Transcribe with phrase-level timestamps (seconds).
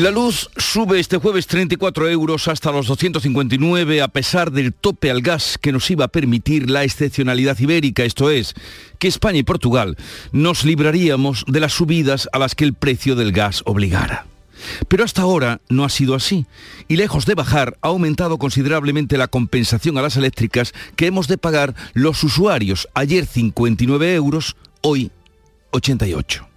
[0.00, 5.20] La luz sube este jueves 34 euros hasta los 259 a pesar del tope al
[5.20, 8.54] gas que nos iba a permitir la excepcionalidad ibérica, esto es,
[8.98, 9.98] que España y Portugal
[10.32, 14.24] nos libraríamos de las subidas a las que el precio del gas obligara.
[14.88, 16.46] Pero hasta ahora no ha sido así
[16.88, 21.36] y lejos de bajar ha aumentado considerablemente la compensación a las eléctricas que hemos de
[21.36, 22.88] pagar los usuarios.
[22.94, 25.10] Ayer 59 euros, hoy
[25.72, 26.49] 88.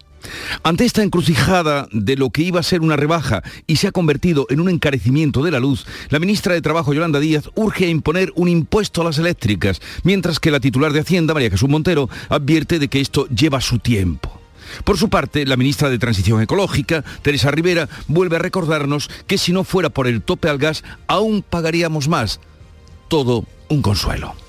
[0.64, 4.48] Ante esta encrucijada de lo que iba a ser una rebaja y se ha convertido
[4.50, 8.32] en un encarecimiento de la luz, la ministra de Trabajo, Yolanda Díaz, urge a imponer
[8.36, 12.80] un impuesto a las eléctricas, mientras que la titular de Hacienda, María Jesús Montero, advierte
[12.80, 14.40] de que esto lleva su tiempo.
[14.84, 19.52] Por su parte, la ministra de Transición Ecológica, Teresa Rivera, vuelve a recordarnos que si
[19.52, 22.40] no fuera por el tope al gas, aún pagaríamos más.
[23.08, 24.43] Todo un consuelo.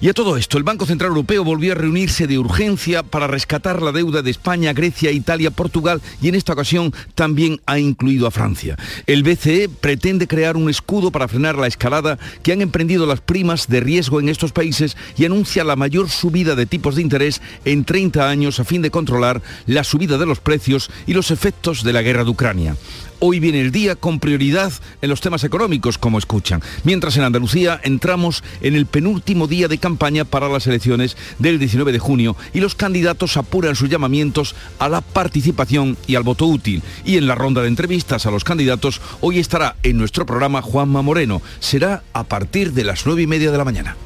[0.00, 3.82] Y a todo esto, el Banco Central Europeo volvió a reunirse de urgencia para rescatar
[3.82, 8.30] la deuda de España, Grecia, Italia, Portugal y en esta ocasión también ha incluido a
[8.30, 8.76] Francia.
[9.06, 13.68] El BCE pretende crear un escudo para frenar la escalada que han emprendido las primas
[13.68, 17.84] de riesgo en estos países y anuncia la mayor subida de tipos de interés en
[17.84, 21.92] 30 años a fin de controlar la subida de los precios y los efectos de
[21.92, 22.76] la guerra de Ucrania.
[23.20, 26.62] Hoy viene el día con prioridad en los temas económicos, como escuchan.
[26.82, 31.92] Mientras en Andalucía entramos en el penúltimo día de campaña para las elecciones del 19
[31.92, 36.82] de junio y los candidatos apuran sus llamamientos a la participación y al voto útil.
[37.04, 41.02] Y en la ronda de entrevistas a los candidatos, hoy estará en nuestro programa Juanma
[41.02, 41.42] Moreno.
[41.60, 43.96] Será a partir de las nueve y media de la mañana.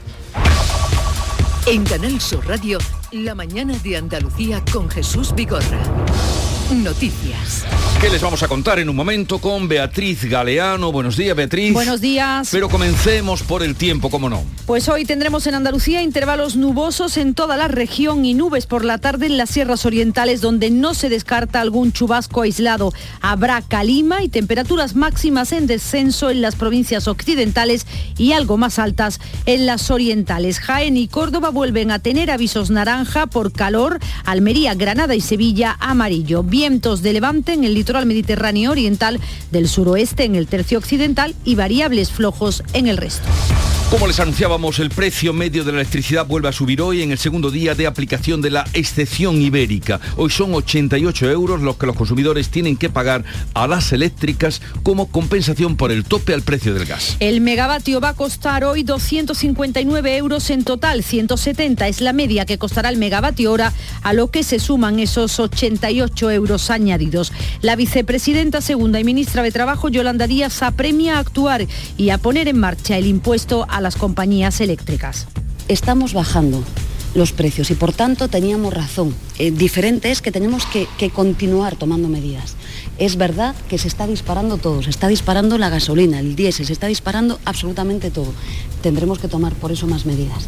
[1.67, 2.79] En Canal Sur Radio,
[3.12, 5.81] la mañana de Andalucía con Jesús Vigorra.
[6.70, 7.64] Noticias.
[7.98, 10.92] ¿Qué les vamos a contar en un momento con Beatriz Galeano?
[10.92, 11.73] Buenos días, Beatriz.
[11.73, 12.51] Buenos días.
[12.52, 14.45] Pero comencemos por el tiempo, ¿cómo no?
[14.67, 18.98] Pues hoy tendremos en Andalucía intervalos nubosos en toda la región y nubes por la
[18.98, 22.92] tarde en las sierras orientales donde no se descarta algún chubasco aislado.
[23.23, 27.86] Habrá calima y temperaturas máximas en descenso en las provincias occidentales
[28.18, 30.61] y algo más altas en las orientales.
[30.61, 36.45] Jaén y Córdoba vuelven a tener avisos naranja por calor, Almería, Granada y Sevilla amarillo
[36.58, 39.20] vientos de levante en el litoral mediterráneo oriental,
[39.52, 43.29] del suroeste en el tercio occidental y variables flojos en el resto.
[43.90, 47.16] Como les anunciábamos, el precio medio de la electricidad vuelve a subir hoy en el
[47.16, 49.98] segundo día de aplicación de la excepción ibérica.
[50.18, 55.06] Hoy son 88 euros los que los consumidores tienen que pagar a las eléctricas como
[55.06, 57.16] compensación por el tope al precio del gas.
[57.18, 62.58] El megavatio va a costar hoy 259 euros en total, 170 es la media que
[62.58, 63.72] costará el megavatio hora,
[64.02, 67.32] a lo que se suman esos 88 euros añadidos.
[67.62, 71.66] La vicepresidenta segunda y ministra de Trabajo, Yolanda Díaz, apremia a actuar
[71.96, 75.27] y a poner en marcha el impuesto a las compañías eléctricas.
[75.68, 76.62] Estamos bajando
[77.14, 79.14] los precios y por tanto teníamos razón.
[79.39, 82.55] Eh, diferente es que tenemos que continuar tomando medidas.
[82.98, 86.73] Es verdad que se está disparando todo, se está disparando la gasolina, el diésel, se
[86.73, 88.35] está disparando absolutamente todo.
[88.83, 90.47] Tendremos que tomar por eso más medidas.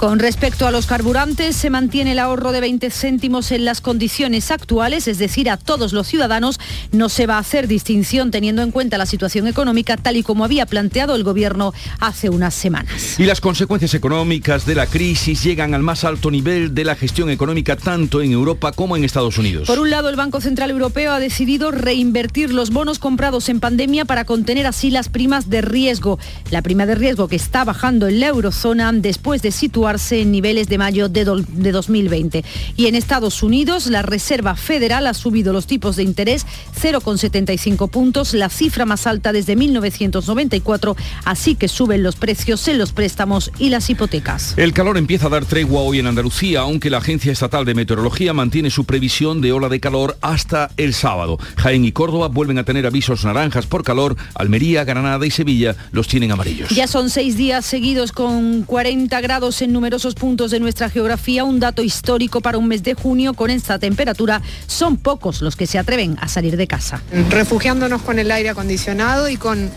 [0.00, 4.50] Con respecto a los carburantes, se mantiene el ahorro de 20 céntimos en las condiciones
[4.50, 6.58] actuales, es decir, a todos los ciudadanos.
[6.90, 10.44] No se va a hacer distinción teniendo en cuenta la situación económica tal y como
[10.44, 13.20] había planteado el Gobierno hace unas semanas.
[13.20, 17.28] Y las consecuencias económicas de la crisis llegan al más alto nivel de la gestión
[17.28, 19.66] económica tanto en Europa como en Estados Unidos.
[19.66, 24.04] Por un lado, el Banco Central Europeo ha decidido reinvertir los bonos comprados en pandemia
[24.04, 26.20] para contener así las primas de riesgo.
[26.52, 30.68] La prima de riesgo que está bajando en la eurozona después de situar en niveles
[30.68, 32.44] de mayo de, de 2020.
[32.76, 36.46] Y en Estados Unidos, la Reserva Federal ha subido los tipos de interés
[36.80, 42.92] 0,75 puntos, la cifra más alta desde 1994, así que suben los precios en los
[42.92, 44.54] préstamos y las hipotecas.
[44.56, 48.32] El calor empieza a dar tregua hoy en Andalucía, aunque la Agencia Estatal de Meteorología
[48.32, 51.38] mantiene su previsión de ola de calor hasta el sábado.
[51.84, 56.32] Y Córdoba vuelven a tener avisos naranjas por calor, Almería, Granada y Sevilla los tienen
[56.32, 56.70] amarillos.
[56.70, 61.60] Ya son seis días seguidos con 40 grados en numerosos puntos de nuestra geografía, un
[61.60, 64.42] dato histórico para un mes de junio con esta temperatura.
[64.66, 67.02] Son pocos los que se atreven a salir de casa.
[67.30, 69.70] Refugiándonos con el aire acondicionado y con...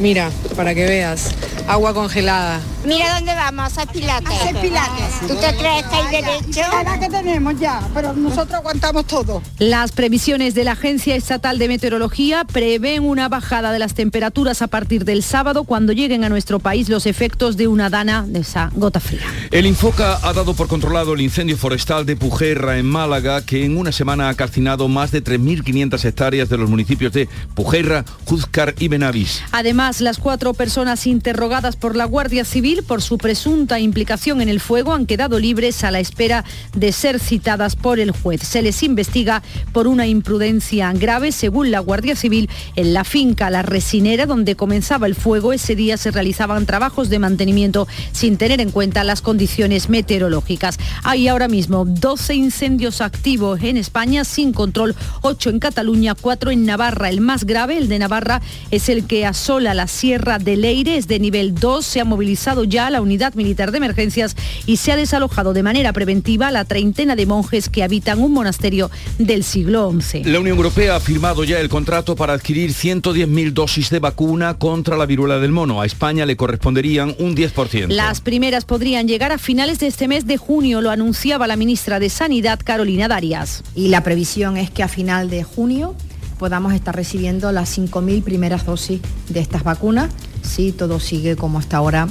[0.00, 1.34] Mira, para que veas,
[1.70, 2.60] Agua congelada.
[2.84, 4.28] Mira dónde vamos, a pilates.
[4.28, 5.20] Hacer pilates.
[5.28, 6.62] ¿Tú te crees que hay derecho?
[6.84, 9.42] La que tenemos ya, pero nosotros aguantamos todo.
[9.58, 14.66] Las previsiones de la Agencia Estatal de Meteorología prevén una bajada de las temperaturas a
[14.66, 18.70] partir del sábado cuando lleguen a nuestro país los efectos de una dana de esa
[18.74, 19.20] gota fría.
[19.52, 23.76] El Infoca ha dado por controlado el incendio forestal de Pujerra en Málaga, que en
[23.76, 28.88] una semana ha calcinado más de 3.500 hectáreas de los municipios de Pujerra, Juzcar y
[28.88, 29.42] Benavis.
[29.52, 34.60] Además, las cuatro personas interrogadas por la Guardia Civil por su presunta implicación en el
[34.60, 36.44] fuego han quedado libres a la espera
[36.76, 38.40] de ser citadas por el juez.
[38.42, 39.42] Se les investiga
[39.72, 45.08] por una imprudencia grave, según la Guardia Civil, en la finca La Resinera, donde comenzaba
[45.08, 45.52] el fuego.
[45.52, 50.78] Ese día se realizaban trabajos de mantenimiento sin tener en cuenta las condiciones meteorológicas.
[51.02, 56.64] Hay ahora mismo 12 incendios activos en España sin control, 8 en Cataluña, 4 en
[56.64, 57.08] Navarra.
[57.08, 58.40] El más grave, el de Navarra,
[58.70, 61.84] es el que asola la Sierra de Leire, es de nivel 2.
[61.84, 64.36] Se ha movilizado ya la unidad militar de emergencias
[64.66, 68.90] y se ha desalojado de manera preventiva la treintena de monjes que habitan un monasterio
[69.18, 70.24] del siglo XI.
[70.24, 74.96] La Unión Europea ha firmado ya el contrato para adquirir 110.000 dosis de vacuna contra
[74.96, 75.80] la viruela del mono.
[75.80, 77.88] A España le corresponderían un 10%.
[77.88, 82.00] Las primeras podrían llegar a finales de este mes de junio, lo anunciaba la ministra
[82.00, 83.62] de Sanidad, Carolina Darias.
[83.74, 85.94] Y la previsión es que a final de junio
[86.40, 90.10] podamos estar recibiendo las 5.000 primeras dosis de estas vacunas,
[90.40, 92.08] si todo sigue como hasta ahora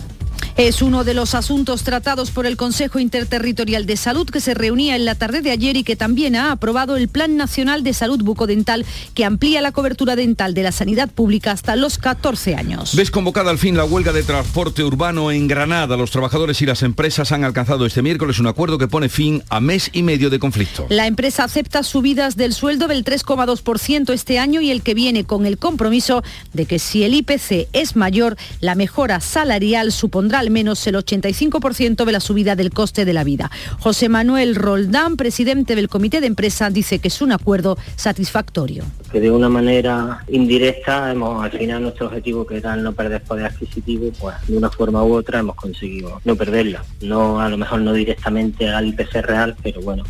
[0.68, 4.98] es uno de los asuntos tratados por el Consejo Interterritorial de Salud que se reunía
[4.98, 8.22] en la tarde de ayer y que también ha aprobado el Plan Nacional de Salud
[8.22, 12.94] Bucodental que amplía la cobertura dental de la sanidad pública hasta los 14 años.
[12.94, 15.96] Ves convocada al fin la huelga de transporte urbano en Granada.
[15.96, 19.62] Los trabajadores y las empresas han alcanzado este miércoles un acuerdo que pone fin a
[19.62, 20.88] mes y medio de conflicto.
[20.90, 25.46] La empresa acepta subidas del sueldo del 3,2% este año y el que viene con
[25.46, 26.22] el compromiso
[26.52, 32.12] de que si el IPC es mayor, la mejora salarial supondrá menos el 85% de
[32.12, 33.52] la subida del coste de la vida.
[33.80, 38.84] José Manuel Roldán, presidente del comité de empresa, dice que es un acuerdo satisfactorio.
[39.12, 43.46] Que de una manera indirecta hemos al final nuestro objetivo que era no perder poder
[43.48, 46.80] adquisitivo, pues de una forma u otra hemos conseguido no perderlo.
[47.02, 50.04] No, a lo mejor no directamente al IPC real, pero bueno,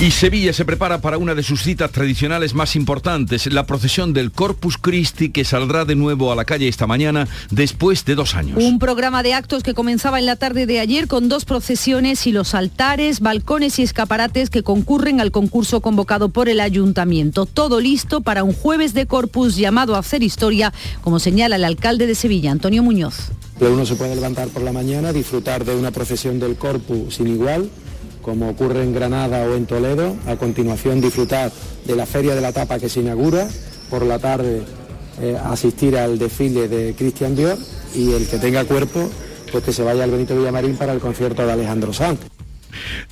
[0.00, 4.32] y Sevilla se prepara para una de sus citas tradicionales más importantes, la procesión del
[4.32, 8.56] Corpus Christi que saldrá de nuevo a la calle esta mañana después de dos años.
[8.56, 12.32] Un programa de actos que comenzaba en la tarde de ayer con dos procesiones y
[12.32, 17.44] los altares, balcones y escaparates que concurren al concurso convocado por el ayuntamiento.
[17.44, 22.06] Todo listo para un jueves de Corpus llamado a hacer historia, como señala el alcalde
[22.06, 23.32] de Sevilla, Antonio Muñoz.
[23.60, 27.68] Uno se puede levantar por la mañana, disfrutar de una procesión del Corpus sin igual
[28.22, 31.50] como ocurre en Granada o en Toledo, a continuación disfrutar
[31.86, 33.48] de la Feria de la Tapa que se inaugura,
[33.88, 34.62] por la tarde
[35.20, 37.58] eh, asistir al desfile de Cristian Dior
[37.94, 39.10] y el que tenga cuerpo,
[39.50, 42.20] pues que se vaya al Benito Villamarín para el concierto de Alejandro Sanz.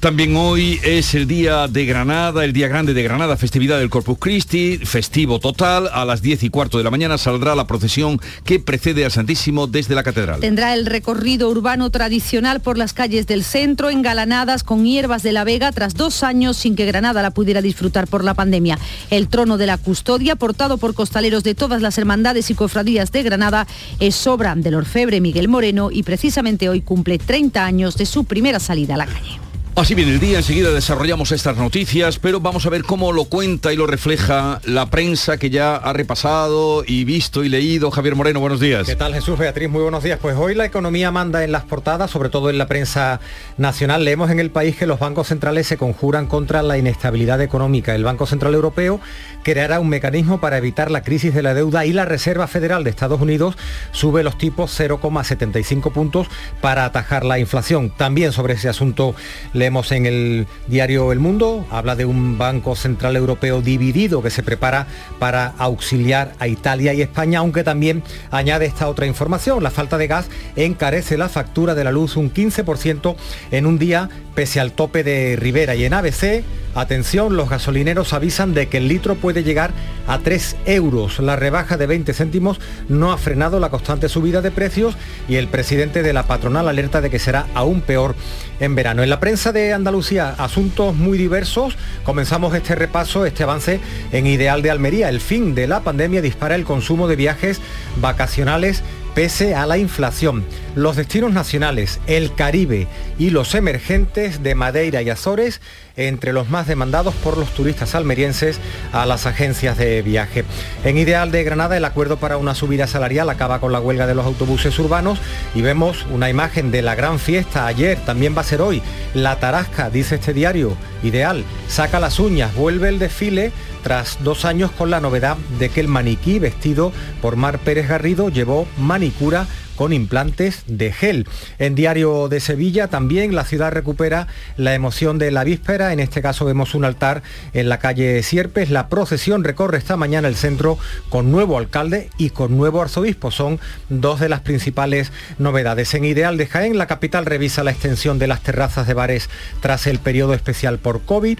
[0.00, 4.18] También hoy es el día de Granada, el día grande de Granada, festividad del Corpus
[4.18, 5.88] Christi, festivo total.
[5.92, 9.66] A las 10 y cuarto de la mañana saldrá la procesión que precede al Santísimo
[9.66, 10.40] desde la catedral.
[10.40, 15.44] Tendrá el recorrido urbano tradicional por las calles del centro, engalanadas con hierbas de la
[15.44, 18.78] Vega, tras dos años sin que Granada la pudiera disfrutar por la pandemia.
[19.10, 23.22] El trono de la custodia, portado por costaleros de todas las hermandades y cofradías de
[23.22, 23.66] Granada,
[24.00, 28.60] es obra del orfebre Miguel Moreno y precisamente hoy cumple 30 años de su primera
[28.60, 29.47] salida a la calle.
[29.78, 33.72] Así viene el día, enseguida desarrollamos estas noticias, pero vamos a ver cómo lo cuenta
[33.72, 37.92] y lo refleja la prensa que ya ha repasado y visto y leído.
[37.92, 38.88] Javier Moreno, buenos días.
[38.88, 39.70] ¿Qué tal Jesús Beatriz?
[39.70, 40.18] Muy buenos días.
[40.20, 43.20] Pues hoy la economía manda en las portadas, sobre todo en la prensa
[43.56, 44.04] nacional.
[44.04, 47.94] Leemos en el país que los bancos centrales se conjuran contra la inestabilidad económica.
[47.94, 49.00] El Banco Central Europeo
[49.44, 52.90] creará un mecanismo para evitar la crisis de la deuda y la Reserva Federal de
[52.90, 53.56] Estados Unidos
[53.92, 56.26] sube los tipos 0,75 puntos
[56.60, 57.90] para atajar la inflación.
[57.96, 59.14] También sobre ese asunto
[59.52, 64.42] le en el diario El Mundo, habla de un Banco Central Europeo dividido que se
[64.42, 64.86] prepara
[65.18, 69.62] para auxiliar a Italia y España, aunque también añade esta otra información.
[69.62, 73.14] La falta de gas encarece la factura de la luz un 15%
[73.50, 74.08] en un día
[74.38, 75.74] pese al tope de Rivera.
[75.74, 76.44] Y en ABC,
[76.76, 79.72] atención, los gasolineros avisan de que el litro puede llegar
[80.06, 81.18] a 3 euros.
[81.18, 84.96] La rebaja de 20 céntimos no ha frenado la constante subida de precios
[85.28, 88.14] y el presidente de la patronal alerta de que será aún peor
[88.60, 89.02] en verano.
[89.02, 91.76] En la prensa de Andalucía, asuntos muy diversos.
[92.04, 93.80] Comenzamos este repaso, este avance
[94.12, 95.08] en Ideal de Almería.
[95.08, 97.60] El fin de la pandemia dispara el consumo de viajes
[98.00, 98.82] vacacionales
[99.14, 100.44] pese a la inflación.
[100.74, 102.86] Los destinos nacionales, el Caribe
[103.18, 105.60] y los emergentes de Madeira y Azores
[105.96, 108.60] entre los más demandados por los turistas almerienses
[108.92, 110.44] a las agencias de viaje.
[110.84, 114.14] En Ideal de Granada el acuerdo para una subida salarial acaba con la huelga de
[114.14, 115.18] los autobuses urbanos
[115.54, 118.80] y vemos una imagen de la gran fiesta ayer, también va a ser hoy.
[119.14, 124.70] La Tarasca, dice este diario, Ideal, saca las uñas, vuelve el desfile tras dos años
[124.70, 129.46] con la novedad de que el maniquí vestido por Mar Pérez Garrido llevó manicura
[129.78, 131.28] con implantes de gel.
[131.60, 135.92] En Diario de Sevilla también la ciudad recupera la emoción de la víspera.
[135.92, 138.70] En este caso vemos un altar en la calle Sierpes.
[138.70, 140.78] La procesión recorre esta mañana el centro
[141.10, 143.30] con nuevo alcalde y con nuevo arzobispo.
[143.30, 145.94] Son dos de las principales novedades.
[145.94, 149.30] En Ideal de Jaén, la capital revisa la extensión de las terrazas de bares
[149.60, 151.38] tras el periodo especial por COVID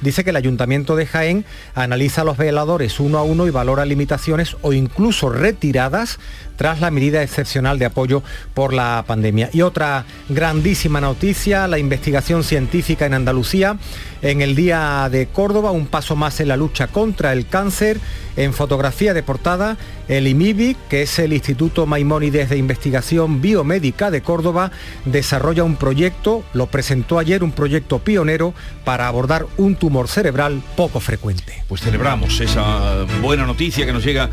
[0.00, 4.56] dice que el Ayuntamiento de Jaén analiza los veladores uno a uno y valora limitaciones
[4.62, 6.18] o incluso retiradas
[6.60, 9.48] tras la medida excepcional de apoyo por la pandemia.
[9.50, 13.78] Y otra grandísima noticia, la investigación científica en Andalucía.
[14.20, 17.98] En el Día de Córdoba, un paso más en la lucha contra el cáncer.
[18.36, 24.20] En fotografía de portada, el IMIBIC, que es el Instituto Maimónides de Investigación Biomédica de
[24.20, 24.70] Córdoba,
[25.06, 28.52] desarrolla un proyecto, lo presentó ayer, un proyecto pionero
[28.84, 31.64] para abordar un tumor cerebral poco frecuente.
[31.68, 34.28] Pues celebramos esa buena noticia que nos llega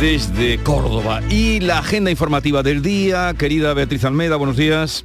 [0.00, 1.22] desde Córdoba.
[1.30, 3.34] Y la agenda informativa del día.
[3.38, 5.04] Querida Beatriz Almeda, buenos días.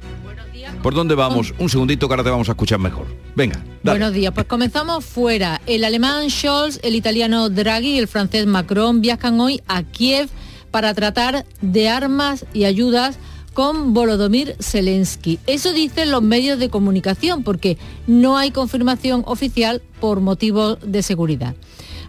[0.82, 1.54] ¿Por dónde vamos?
[1.58, 3.06] Un segundito que ahora te vamos a escuchar mejor.
[3.34, 3.64] Venga.
[3.82, 5.60] Buenos días, pues comenzamos fuera.
[5.66, 10.28] El alemán Scholz, el italiano Draghi y el francés Macron viajan hoy a Kiev
[10.70, 13.18] para tratar de armas y ayudas
[13.54, 15.38] con Volodymyr Zelensky.
[15.46, 21.54] Eso dicen los medios de comunicación porque no hay confirmación oficial por motivos de seguridad.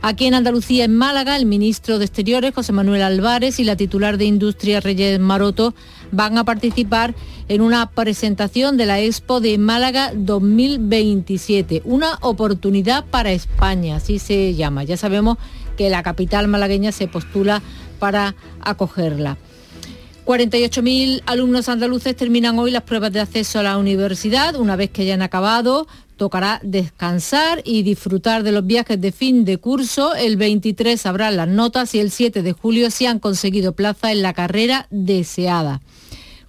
[0.02, 4.18] Aquí en Andalucía, en Málaga, el ministro de Exteriores, José Manuel Álvarez, y la titular
[4.18, 5.74] de Industria, Reyes Maroto,
[6.14, 7.14] van a participar
[7.50, 11.82] en una presentación de la Expo de Málaga 2027.
[11.84, 14.86] Una oportunidad para España, así se llama.
[14.86, 15.38] Ya sabemos
[15.76, 17.62] que la capital malagueña se postula
[18.00, 19.38] para acogerla.
[20.26, 24.56] 48.000 alumnos andaluces terminan hoy las pruebas de acceso a la universidad.
[24.56, 29.58] Una vez que hayan acabado, tocará descansar y disfrutar de los viajes de fin de
[29.58, 30.14] curso.
[30.16, 34.22] El 23 habrá las notas y el 7 de julio se han conseguido plaza en
[34.22, 35.82] la carrera deseada.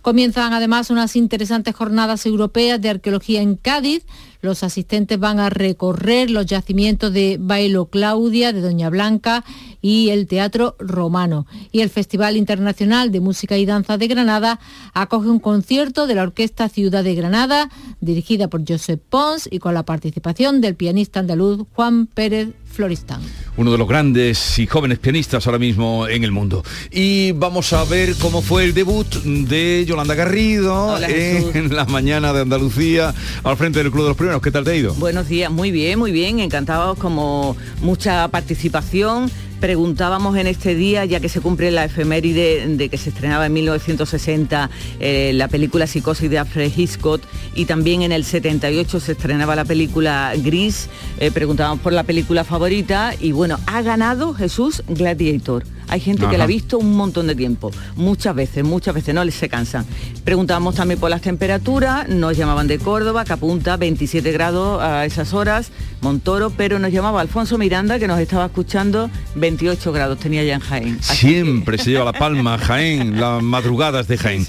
[0.02, 4.04] Comienzan además unas interesantes jornadas europeas de arqueología en Cádiz.
[4.42, 9.44] Los asistentes van a recorrer los yacimientos de Bailo Claudia, de Doña Blanca
[9.82, 11.46] y el Teatro Romano.
[11.72, 14.60] Y el Festival Internacional de Música y Danza de Granada
[14.94, 17.70] acoge un concierto de la Orquesta Ciudad de Granada,
[18.00, 23.20] dirigida por Josep Pons y con la participación del pianista andaluz Juan Pérez Floristán.
[23.56, 26.62] Uno de los grandes y jóvenes pianistas ahora mismo en el mundo.
[26.90, 32.42] Y vamos a ver cómo fue el debut de Yolanda Garrido en la mañana de
[32.42, 34.29] Andalucía al frente del Club de los Primeros.
[34.38, 34.94] ¿Qué tal te ha ido?
[34.94, 39.28] Buenos días, muy bien, muy bien, encantados como mucha participación
[39.60, 43.52] preguntábamos en este día, ya que se cumple la efeméride de que se estrenaba en
[43.52, 44.70] 1960
[45.00, 47.20] eh, la película Psicosis de Alfred Hitchcock
[47.54, 52.42] y también en el 78 se estrenaba la película Gris, eh, preguntábamos por la película
[52.44, 55.64] favorita y bueno, ha ganado Jesús Gladiator.
[55.90, 59.24] Hay gente que la ha visto un montón de tiempo, muchas veces, muchas veces, no
[59.24, 59.84] les se cansan.
[60.22, 65.34] Preguntábamos también por las temperaturas, nos llamaban de Córdoba, que apunta 27 grados a esas
[65.34, 70.54] horas, Montoro, pero nos llamaba Alfonso Miranda, que nos estaba escuchando, 28 grados tenía ya
[70.54, 71.02] en Jaén.
[71.02, 74.46] Siempre se lleva la palma Jaén, las madrugadas de Jaén.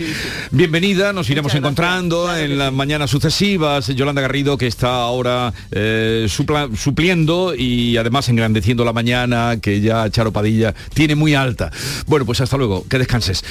[0.52, 3.88] Bienvenida, nos iremos encontrando en las mañanas sucesivas.
[3.88, 10.32] Yolanda Garrido, que está ahora eh, supliendo y además engrandeciendo la mañana, que ya Charo
[10.32, 11.72] Padilla tiene muy alta.
[12.08, 13.44] Bueno, pues hasta luego, que descanses.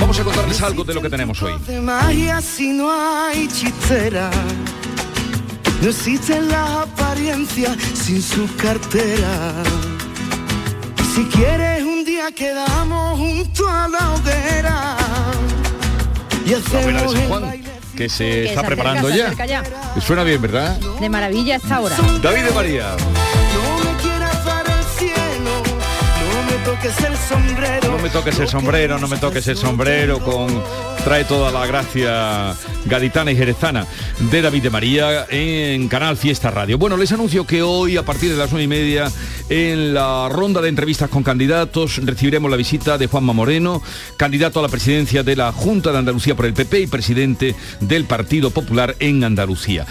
[0.00, 1.52] Vamos a contarles algo de lo que tenemos hoy.
[2.42, 3.48] si no hay
[5.82, 9.52] No existen las apariencias sin su cartera.
[11.14, 14.96] Si quieres un día quedamos junto a la hoguera
[16.46, 17.62] y hacemos el Juan,
[17.96, 19.32] que se está preparando ya.
[20.00, 20.78] Suena bien, ¿verdad?
[21.00, 21.96] De maravilla esta hora.
[22.22, 22.96] David de María.
[26.64, 27.90] Toques el sombrero.
[27.90, 30.62] No me toques el sombrero, no me toques el sombrero con
[31.04, 33.86] trae toda la gracia gaditana y jerezana
[34.18, 36.76] de David de María en Canal Fiesta Radio.
[36.78, 39.10] Bueno, les anuncio que hoy a partir de las nueve y media
[39.48, 43.82] en la ronda de entrevistas con candidatos recibiremos la visita de Juanma Moreno,
[44.16, 48.04] candidato a la presidencia de la Junta de Andalucía por el PP y presidente del
[48.04, 49.86] Partido Popular en Andalucía.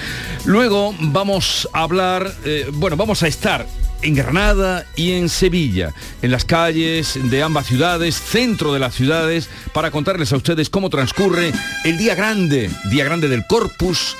[0.45, 3.65] Luego vamos a hablar, eh, bueno, vamos a estar
[4.01, 9.49] en Granada y en Sevilla, en las calles de ambas ciudades, centro de las ciudades,
[9.73, 11.51] para contarles a ustedes cómo transcurre
[11.83, 14.15] el día grande, día grande del Corpus,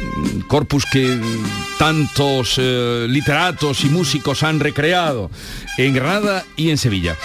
[0.00, 1.20] mm, corpus que
[1.78, 5.30] tantos eh, literatos y músicos han recreado
[5.76, 7.16] en Granada y en Sevilla.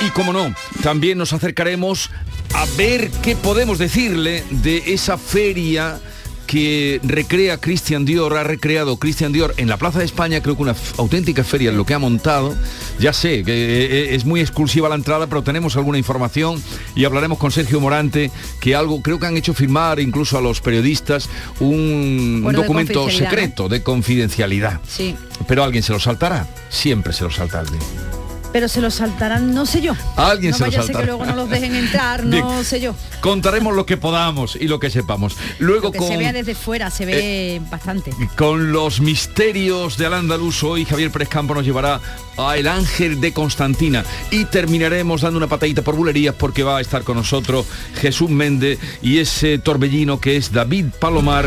[0.00, 2.10] Y como no, también nos acercaremos
[2.54, 6.00] a ver qué podemos decirle de esa feria
[6.48, 10.62] que recrea Christian Dior, ha recreado Christian Dior en la Plaza de España, creo que
[10.62, 12.56] una auténtica feria lo que ha montado.
[12.98, 16.60] Ya sé que eh, es muy exclusiva la entrada, pero tenemos alguna información
[16.96, 20.62] y hablaremos con Sergio Morante, que algo creo que han hecho firmar incluso a los
[20.62, 21.28] periodistas
[21.60, 24.80] un, un documento secreto de confidencialidad.
[24.88, 25.14] Sí.
[25.46, 28.07] Pero alguien se lo saltará, siempre se lo salta alguien
[28.52, 29.94] pero se los saltarán, no sé yo.
[30.16, 30.98] Alguien no se los saltará.
[31.00, 32.94] que luego no los dejen entrar, no sé yo.
[33.20, 35.36] Contaremos lo que podamos y lo que sepamos.
[35.58, 38.12] Luego Lo que con, se vea desde fuera, se ve bastante.
[38.36, 42.00] con los misterios de Al Andaluz hoy Javier Pérez Campo nos llevará
[42.36, 46.80] a El Ángel de Constantina y terminaremos dando una patadita por bulerías porque va a
[46.80, 47.66] estar con nosotros
[48.00, 51.46] Jesús Méndez y ese torbellino que es David Palomar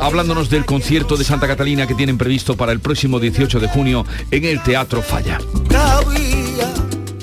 [0.00, 4.04] hablándonos del concierto de Santa Catalina que tienen previsto para el próximo 18 de junio
[4.30, 5.38] en el Teatro Falla.
[5.74, 6.72] había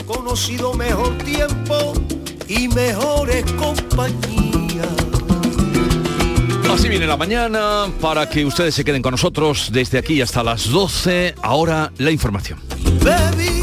[0.05, 1.93] conocido mejor tiempo
[2.47, 4.87] y mejores compañías.
[6.71, 10.69] Así viene la mañana para que ustedes se queden con nosotros desde aquí hasta las
[10.69, 11.35] 12.
[11.41, 12.59] Ahora la información.
[13.03, 13.61] Baby,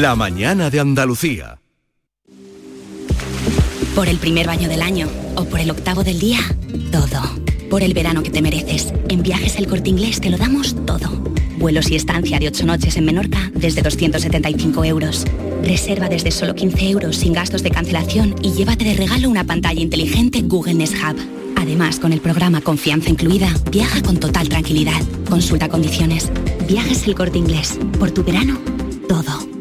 [0.00, 1.60] La mañana de Andalucía.
[3.94, 6.40] Por el primer baño del año o por el octavo del día,
[6.90, 7.22] todo.
[7.70, 8.92] Por el verano que te mereces.
[9.08, 11.10] En Viajes El Corte Inglés te lo damos todo.
[11.58, 15.26] Vuelos y estancia de 8 noches en Menorca desde 275 euros.
[15.62, 19.80] Reserva desde solo 15 euros sin gastos de cancelación y llévate de regalo una pantalla
[19.80, 21.16] inteligente Google Nest Hub.
[21.54, 25.00] Además, con el programa Confianza Incluida, viaja con total tranquilidad.
[25.30, 26.32] Consulta condiciones.
[26.66, 27.78] Viajes El Corte Inglés.
[28.00, 28.58] Por tu verano,
[29.08, 29.53] todo.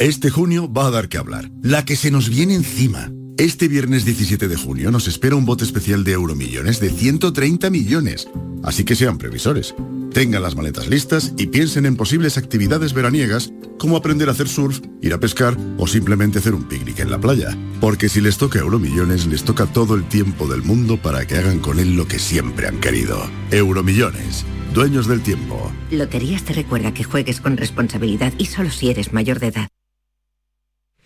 [0.00, 1.50] Este junio va a dar que hablar.
[1.62, 3.12] La que se nos viene encima.
[3.36, 8.28] Este viernes 17 de junio nos espera un bote especial de Euromillones de 130 millones.
[8.64, 9.74] Así que sean previsores.
[10.12, 14.80] Tengan las maletas listas y piensen en posibles actividades veraniegas como aprender a hacer surf,
[15.00, 17.56] ir a pescar o simplemente hacer un picnic en la playa.
[17.80, 21.60] Porque si les toca Euromillones, les toca todo el tiempo del mundo para que hagan
[21.60, 23.18] con él lo que siempre han querido.
[23.52, 24.44] Euromillones.
[24.74, 25.72] Dueños del tiempo.
[25.92, 29.68] Loterías te recuerda que juegues con responsabilidad y solo si eres mayor de edad.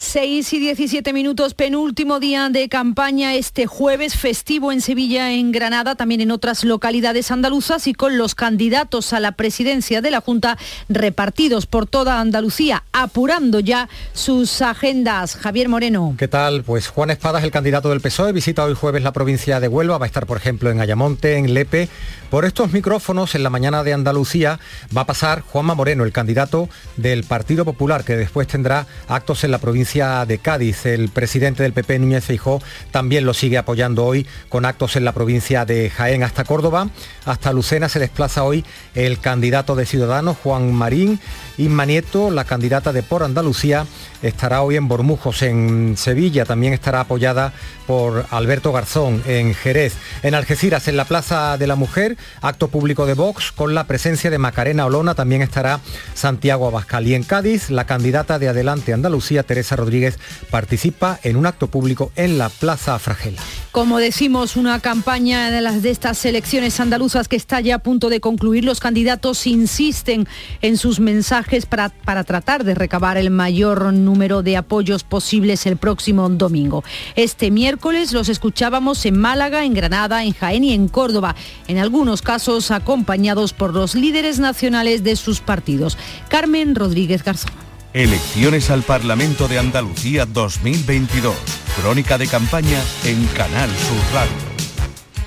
[0.00, 5.94] 6 y 17 minutos, penúltimo día de campaña este jueves, festivo en Sevilla, en Granada,
[5.94, 10.56] también en otras localidades andaluzas y con los candidatos a la presidencia de la Junta
[10.88, 15.36] repartidos por toda Andalucía, apurando ya sus agendas.
[15.36, 16.14] Javier Moreno.
[16.16, 16.64] ¿Qué tal?
[16.64, 20.06] Pues Juan Espadas, el candidato del PSOE, visita hoy jueves la provincia de Huelva, va
[20.06, 21.90] a estar, por ejemplo, en Ayamonte, en Lepe.
[22.30, 24.60] Por estos micrófonos, en la mañana de Andalucía,
[24.96, 29.50] va a pasar Juanma Moreno, el candidato del Partido Popular, que después tendrá actos en
[29.50, 30.86] la provincia de Cádiz.
[30.86, 35.10] El presidente del PP, Núñez Feijó, también lo sigue apoyando hoy con actos en la
[35.10, 36.22] provincia de Jaén.
[36.22, 36.88] Hasta Córdoba,
[37.24, 41.18] hasta Lucena se desplaza hoy el candidato de Ciudadanos, Juan Marín.
[41.60, 43.86] Inma Nieto, la candidata de Por Andalucía,
[44.22, 46.44] estará hoy en Bormujos, en Sevilla.
[46.46, 47.52] También estará apoyada
[47.86, 49.94] por Alberto Garzón en Jerez.
[50.22, 54.30] En Algeciras, en la Plaza de la Mujer, acto público de Vox con la presencia
[54.30, 55.14] de Macarena Olona.
[55.14, 55.80] También estará
[56.14, 57.06] Santiago Abascal.
[57.06, 60.18] Y en Cádiz, la candidata de Adelante Andalucía, Teresa Rodríguez,
[60.50, 63.42] participa en un acto público en la Plaza Fragela.
[63.72, 68.64] Como decimos, una campaña de estas elecciones andaluzas que está ya a punto de concluir.
[68.64, 70.26] Los candidatos insisten
[70.60, 75.76] en sus mensajes para, para tratar de recabar el mayor número de apoyos posibles el
[75.76, 76.82] próximo domingo.
[77.14, 81.36] Este miércoles los escuchábamos en Málaga, en Granada, en Jaén y en Córdoba,
[81.68, 85.96] en algunos casos acompañados por los líderes nacionales de sus partidos.
[86.28, 87.69] Carmen Rodríguez Garzón.
[87.92, 91.34] Elecciones al Parlamento de Andalucía 2022.
[91.80, 94.32] Crónica de campaña en Canal Sur Radio.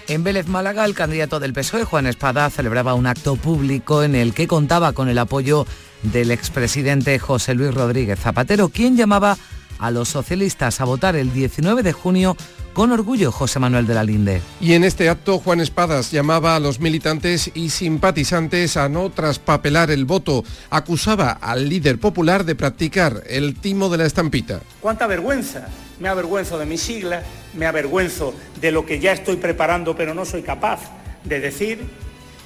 [0.07, 4.33] En Vélez Málaga, el candidato del PSOE, Juan Espada, celebraba un acto público en el
[4.33, 5.67] que contaba con el apoyo
[6.03, 9.37] del expresidente José Luis Rodríguez Zapatero, quien llamaba
[9.79, 12.37] a los socialistas a votar el 19 de junio
[12.73, 14.41] con orgullo José Manuel de la Linde.
[14.59, 19.91] Y en este acto Juan Espadas llamaba a los militantes y simpatizantes a no traspapelar
[19.91, 20.43] el voto.
[20.69, 24.59] Acusaba al líder popular de practicar el timo de la estampita.
[24.81, 25.67] ¡Cuánta vergüenza!
[25.99, 30.25] Me avergüenzo de mis siglas, me avergüenzo de lo que ya estoy preparando pero no
[30.25, 30.79] soy capaz
[31.23, 31.87] de decir.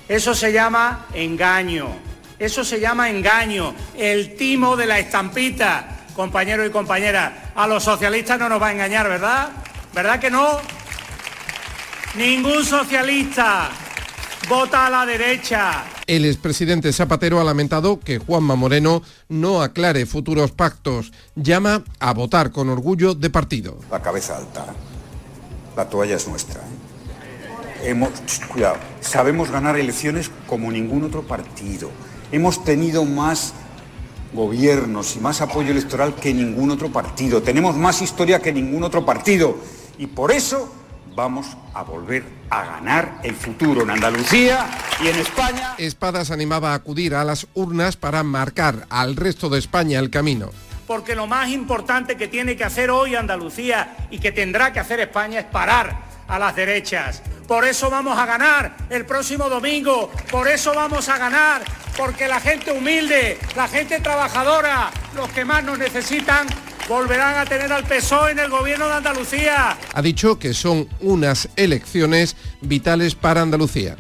[0.08, 1.88] Eso se llama engaño.
[2.40, 3.74] Eso se llama engaño.
[3.98, 5.94] El timo de la estampita.
[6.16, 9.50] Compañeros y compañeras, a los socialistas no nos va a engañar, ¿verdad?
[9.98, 10.60] ¿Verdad que no?
[12.16, 13.72] Ningún socialista
[14.48, 15.86] vota a la derecha.
[16.06, 21.12] El expresidente Zapatero ha lamentado que Juanma Moreno no aclare futuros pactos.
[21.34, 23.80] Llama a votar con orgullo de partido.
[23.90, 24.68] La cabeza alta.
[25.76, 26.62] La toalla es nuestra.
[27.82, 28.12] Hemos,
[28.50, 31.90] cuidado, sabemos ganar elecciones como ningún otro partido.
[32.32, 33.56] Hemos tenido más
[34.32, 37.42] gobiernos y más apoyo electoral que ningún otro partido.
[37.42, 39.58] Tenemos más historia que ningún otro partido.
[39.98, 40.74] Y por eso
[41.16, 44.68] vamos a volver a ganar el futuro en Andalucía
[45.04, 45.74] y en España.
[45.78, 50.52] Espadas animaba a acudir a las urnas para marcar al resto de España el camino.
[50.86, 55.00] Porque lo más importante que tiene que hacer hoy Andalucía y que tendrá que hacer
[55.00, 57.24] España es parar a las derechas.
[57.48, 61.64] Por eso vamos a ganar el próximo domingo, por eso vamos a ganar,
[61.98, 66.48] porque la gente humilde, la gente trabajadora, los que más nos necesitan,
[66.88, 69.78] volverán a tener al PSOE en el gobierno de Andalucía.
[69.94, 73.98] Ha dicho que son unas elecciones vitales para Andalucía.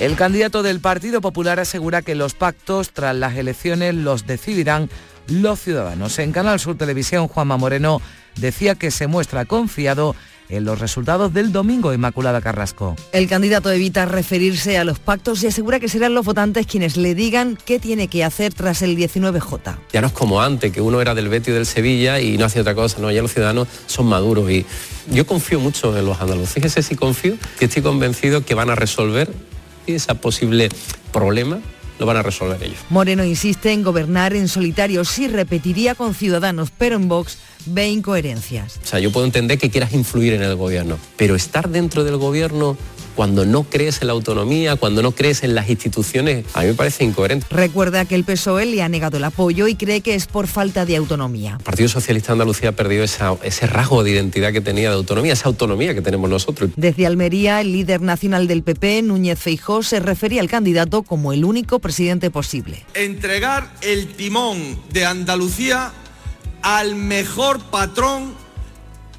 [0.00, 4.88] El candidato del Partido Popular asegura que los pactos tras las elecciones los decidirán
[5.28, 6.18] los ciudadanos.
[6.18, 8.00] En Canal Sur Televisión, Juanma Moreno
[8.36, 10.16] decía que se muestra confiado
[10.50, 12.96] en los resultados del domingo Inmaculada Carrasco.
[13.12, 17.14] El candidato evita referirse a los pactos y asegura que serán los votantes quienes le
[17.14, 19.78] digan qué tiene que hacer tras el 19J.
[19.92, 22.44] Ya no es como antes, que uno era del Betis y del Sevilla y no
[22.44, 24.66] hacía otra cosa, no, ya los ciudadanos son maduros y
[25.10, 28.74] yo confío mucho en los andaluces, fíjese si confío y estoy convencido que van a
[28.74, 29.32] resolver
[29.86, 30.68] ese posible
[31.12, 31.60] problema
[32.00, 32.78] lo van a resolver ellos.
[32.88, 38.80] Moreno insiste en gobernar en solitario, sí repetiría con Ciudadanos, pero en Vox ve incoherencias.
[38.82, 42.16] O sea, yo puedo entender que quieras influir en el gobierno, pero estar dentro del
[42.16, 42.76] gobierno
[43.14, 46.74] cuando no crees en la autonomía, cuando no crees en las instituciones, a mí me
[46.74, 47.46] parece incoherente.
[47.50, 50.84] Recuerda que el PSOE le ha negado el apoyo y cree que es por falta
[50.84, 51.56] de autonomía.
[51.58, 55.32] El Partido Socialista de Andalucía ha perdido ese rasgo de identidad que tenía de autonomía,
[55.32, 56.70] esa autonomía que tenemos nosotros.
[56.76, 61.44] Desde Almería, el líder nacional del PP, Núñez Feijó, se refería al candidato como el
[61.44, 62.84] único presidente posible.
[62.94, 65.92] Entregar el timón de Andalucía
[66.62, 68.34] al mejor patrón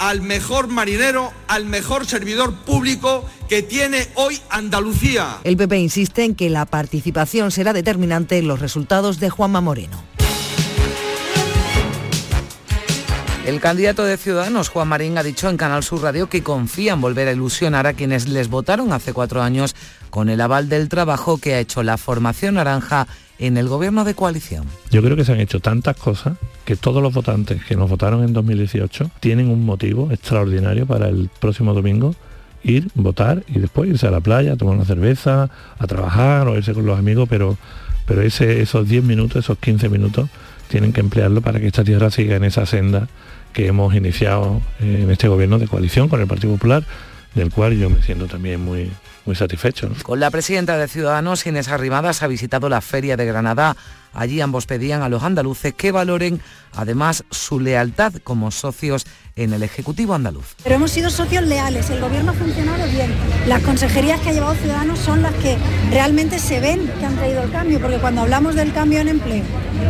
[0.02, 5.38] al mejor marinero, al mejor servidor público que tiene hoy Andalucía.
[5.44, 10.04] El PP insiste en que la participación será determinante en los resultados de Juanma Moreno.
[13.45, 17.01] El candidato de Ciudadanos, Juan Marín, ha dicho en Canal Sur Radio que confía en
[17.01, 19.75] volver a ilusionar a quienes les votaron hace cuatro años
[20.12, 23.08] con el aval del trabajo que ha hecho la formación naranja
[23.39, 24.67] en el gobierno de coalición.
[24.91, 28.23] Yo creo que se han hecho tantas cosas que todos los votantes que nos votaron
[28.23, 32.13] en 2018 tienen un motivo extraordinario para el próximo domingo
[32.63, 35.49] ir, votar y después irse a la playa, a tomar una cerveza,
[35.80, 37.58] a trabajar o irse con los amigos, pero,
[38.06, 40.30] pero esos 10 minutos, esos 15 minutos,
[40.71, 43.10] tienen que emplearlo para que esta tierra siga en esa senda
[43.53, 46.84] que hemos iniciado en este gobierno de coalición con el Partido Popular,
[47.36, 48.91] del cual yo me siento también muy,
[49.26, 49.89] muy satisfecho.
[50.04, 53.76] Con la presidenta de Ciudadanos, Inés Arrimadas, ha visitado la Feria de Granada.
[54.13, 56.41] Allí ambos pedían a los andaluces que valoren
[56.74, 59.06] además su lealtad como socios
[59.38, 60.56] en el Ejecutivo andaluz.
[60.63, 63.13] Pero hemos sido socios leales, el gobierno ha funcionado bien.
[63.48, 65.58] Las consejerías que ha llevado Ciudadanos son las que
[65.91, 69.44] realmente se ven que han traído el cambio, porque cuando hablamos del cambio en empleo,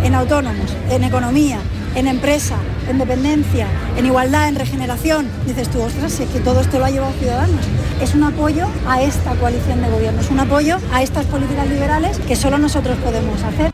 [0.04, 1.60] en autónomos, en economía,
[1.96, 2.56] en empresa,
[2.90, 5.28] en dependencia, en igualdad, en regeneración.
[5.46, 7.66] Dices tú, ostras, es que todo esto lo ha llevado Ciudadanos.
[8.02, 12.18] Es un apoyo a esta coalición de gobierno, es un apoyo a estas políticas liberales
[12.20, 13.72] que solo nosotros podemos hacer.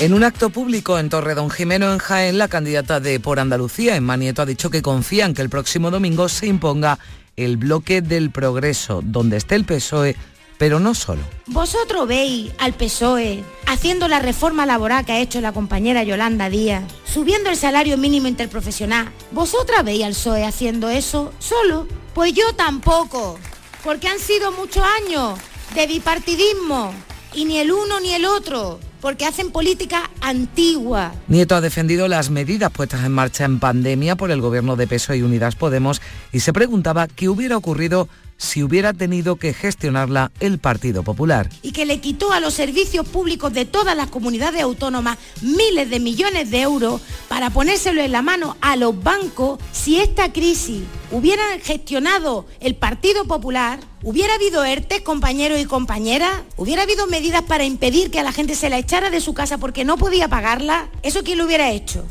[0.00, 3.96] En un acto público en Torre Don Jimeno, en Jaén, la candidata de Por Andalucía,
[3.96, 6.98] en Manieto, ha dicho que confía en que el próximo domingo se imponga
[7.36, 10.16] el bloque del progreso, donde esté el PSOE
[10.58, 11.22] pero no solo.
[11.46, 16.84] Vosotros veis al PSOE haciendo la reforma laboral que ha hecho la compañera Yolanda Díaz,
[17.04, 19.10] subiendo el salario mínimo interprofesional.
[19.30, 21.86] ¿Vosotras veis al PSOE haciendo eso solo?
[22.14, 23.38] Pues yo tampoco,
[23.82, 25.38] porque han sido muchos años
[25.74, 26.94] de bipartidismo
[27.34, 31.12] y ni el uno ni el otro porque hacen política antigua.
[31.28, 35.18] Nieto ha defendido las medidas puestas en marcha en pandemia por el gobierno de PSOE
[35.18, 36.00] y Unidas Podemos
[36.32, 38.08] y se preguntaba qué hubiera ocurrido
[38.44, 41.50] si hubiera tenido que gestionarla el Partido Popular.
[41.62, 46.00] Y que le quitó a los servicios públicos de todas las comunidades autónomas miles de
[46.00, 51.42] millones de euros para ponérselo en la mano a los bancos si esta crisis hubiera
[51.62, 58.10] gestionado el Partido Popular, hubiera habido ERTE, compañeros y compañeras, hubiera habido medidas para impedir
[58.10, 61.22] que a la gente se la echara de su casa porque no podía pagarla, ¿eso
[61.22, 62.04] quién lo hubiera hecho?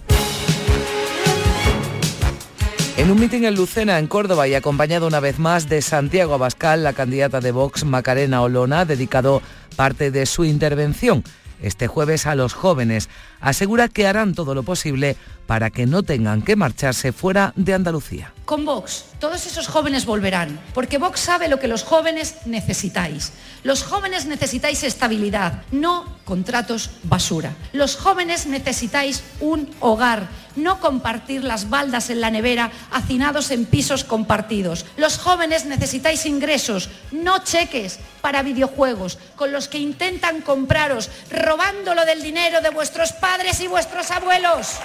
[2.95, 6.83] En un mitin en Lucena, en Córdoba, y acompañado una vez más de Santiago Abascal,
[6.83, 9.41] la candidata de Vox, Macarena Olona, ha dedicado
[9.75, 11.23] parte de su intervención
[11.59, 13.09] este jueves a los jóvenes.
[13.43, 18.33] Asegura que harán todo lo posible para que no tengan que marcharse fuera de Andalucía.
[18.45, 23.33] Con Vox, todos esos jóvenes volverán, porque Vox sabe lo que los jóvenes necesitáis.
[23.63, 27.55] Los jóvenes necesitáis estabilidad, no contratos basura.
[27.73, 34.03] Los jóvenes necesitáis un hogar, no compartir las baldas en la nevera hacinados en pisos
[34.03, 34.85] compartidos.
[34.97, 42.21] Los jóvenes necesitáis ingresos, no cheques para videojuegos, con los que intentan compraros, robándolo del
[42.21, 44.77] dinero de vuestros padres y vuestros abuelos.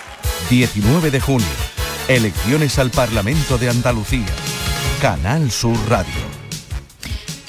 [0.49, 1.47] 19 de junio,
[2.09, 4.27] elecciones al Parlamento de Andalucía.
[5.03, 6.38] Canal Sur Radio.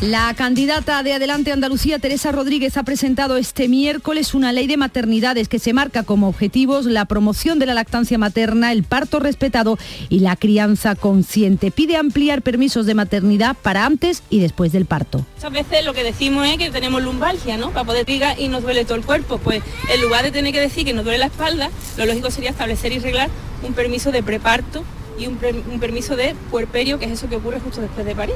[0.02, 5.50] La candidata de Adelante Andalucía, Teresa Rodríguez, ha presentado este miércoles una ley de maternidades
[5.50, 10.22] que se marca como objetivos la promoción de la lactancia materna, el parto respetado y
[10.22, 11.70] la crianza consciente.
[11.70, 15.26] Pide ampliar permisos de maternidad para antes y después del parto.
[15.36, 17.72] Muchas veces lo que decimos es que tenemos lumbalgia, ¿no?
[17.72, 19.38] Para poder diga y nos duele todo el cuerpo.
[19.38, 19.62] Pues
[19.94, 22.94] en lugar de tener que decir que nos duele la espalda, lo lógico sería establecer
[22.94, 23.30] y arreglar
[23.68, 24.86] un permiso de preparto
[25.20, 25.38] y un,
[25.70, 28.36] un permiso de puerperio, que es eso que ocurre justo después de París.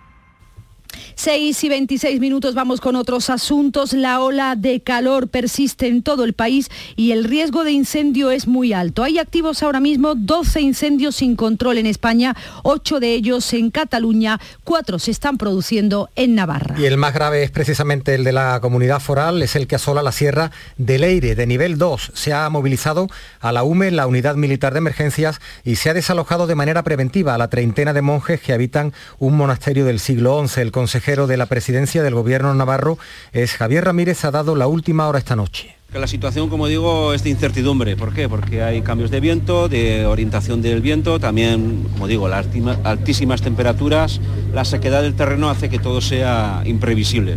[1.21, 3.93] 6 y 26 minutos vamos con otros asuntos.
[3.93, 8.47] La ola de calor persiste en todo el país y el riesgo de incendio es
[8.47, 9.03] muy alto.
[9.03, 14.39] Hay activos ahora mismo 12 incendios sin control en España, 8 de ellos en Cataluña,
[14.63, 16.73] 4 se están produciendo en Navarra.
[16.79, 20.01] Y el más grave es precisamente el de la comunidad foral, es el que asola
[20.01, 22.13] la sierra del Eire, de nivel 2.
[22.15, 23.09] Se ha movilizado
[23.41, 27.35] a la UME, la Unidad Militar de Emergencias, y se ha desalojado de manera preventiva
[27.35, 30.61] a la treintena de monjes que habitan un monasterio del siglo XI.
[30.61, 32.97] El consejero de la presidencia del gobierno navarro
[33.33, 35.75] es Javier Ramírez, ha dado la última hora esta noche.
[35.93, 37.97] La situación, como digo, es de incertidumbre.
[37.97, 38.29] ¿Por qué?
[38.29, 42.47] Porque hay cambios de viento, de orientación del viento, también, como digo, las
[42.85, 44.21] altísimas temperaturas,
[44.53, 47.35] la sequedad del terreno hace que todo sea imprevisible.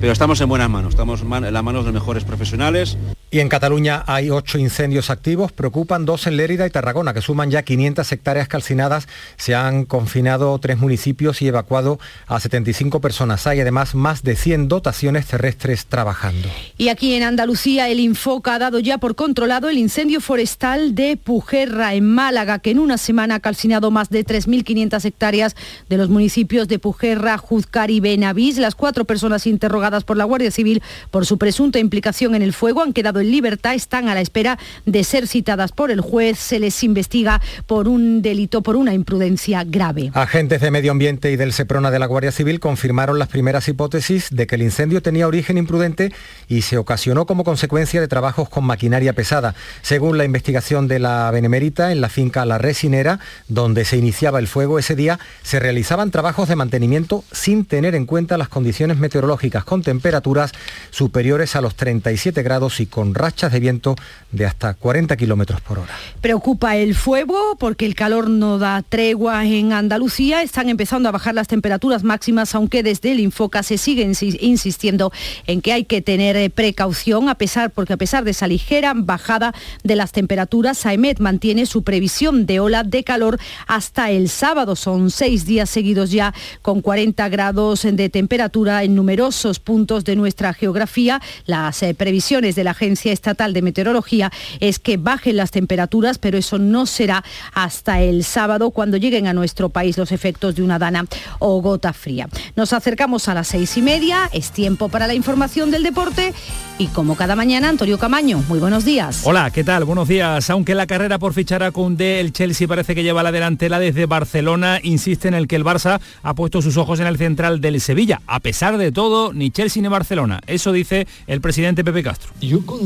[0.00, 2.96] Pero estamos en buenas manos, estamos en las manos de mejores profesionales.
[3.28, 7.50] Y en Cataluña hay ocho incendios activos, preocupan dos en Lérida y Tarragona, que suman
[7.50, 9.08] ya 500 hectáreas calcinadas.
[9.36, 13.48] Se han confinado tres municipios y evacuado a 75 personas.
[13.48, 16.48] Hay además más de 100 dotaciones terrestres trabajando.
[16.78, 21.16] Y aquí en Andalucía el Infoca ha dado ya por controlado el incendio forestal de
[21.16, 25.56] Pujerra en Málaga, que en una semana ha calcinado más de 3.500 hectáreas
[25.88, 28.58] de los municipios de Pujerra, Juzcar y Benavís.
[28.58, 32.82] Las cuatro personas interrogadas por la Guardia Civil por su presunta implicación en el fuego
[32.82, 36.38] han quedado en libertad están a la espera de ser citadas por el juez.
[36.38, 40.10] Se les investiga por un delito, por una imprudencia grave.
[40.14, 44.28] Agentes de Medio Ambiente y del SEPRONA de la Guardia Civil confirmaron las primeras hipótesis
[44.30, 46.12] de que el incendio tenía origen imprudente
[46.48, 49.54] y se ocasionó como consecuencia de trabajos con maquinaria pesada.
[49.82, 54.48] Según la investigación de la Benemérita, en la finca La Resinera, donde se iniciaba el
[54.48, 59.64] fuego ese día, se realizaban trabajos de mantenimiento sin tener en cuenta las condiciones meteorológicas
[59.64, 60.52] con temperaturas
[60.90, 63.96] superiores a los 37 grados y con rachas de viento
[64.32, 65.94] de hasta 40 kilómetros por hora.
[66.20, 70.42] Preocupa el fuego porque el calor no da tregua en Andalucía.
[70.42, 74.02] Están empezando a bajar las temperaturas máximas, aunque desde el Infoca se sigue
[74.40, 75.12] insistiendo
[75.46, 78.92] en que hay que tener eh, precaución, a pesar, porque a pesar de esa ligera
[78.94, 84.76] bajada de las temperaturas, AEMET mantiene su previsión de ola de calor hasta el sábado.
[84.76, 90.52] Son seis días seguidos ya con 40 grados de temperatura en numerosos puntos de nuestra
[90.52, 91.20] geografía.
[91.46, 96.38] Las eh, previsiones de la Agencia Estatal de Meteorología es que bajen las temperaturas, pero
[96.38, 100.78] eso no será hasta el sábado cuando lleguen a nuestro país los efectos de una
[100.78, 101.04] dana
[101.38, 102.28] o gota fría.
[102.56, 106.32] Nos acercamos a las seis y media, es tiempo para la información del deporte
[106.78, 109.22] y como cada mañana, Antonio Camaño, muy buenos días.
[109.24, 109.84] Hola, ¿qué tal?
[109.84, 110.50] Buenos días.
[110.50, 114.06] Aunque la carrera por fichar a Koundé, el Chelsea parece que lleva la delantera desde
[114.06, 117.80] Barcelona, insiste en el que el Barça ha puesto sus ojos en el central del
[117.80, 118.20] Sevilla.
[118.26, 120.40] A pesar de todo, ni Chelsea ni Barcelona.
[120.46, 122.32] Eso dice el presidente Pepe Castro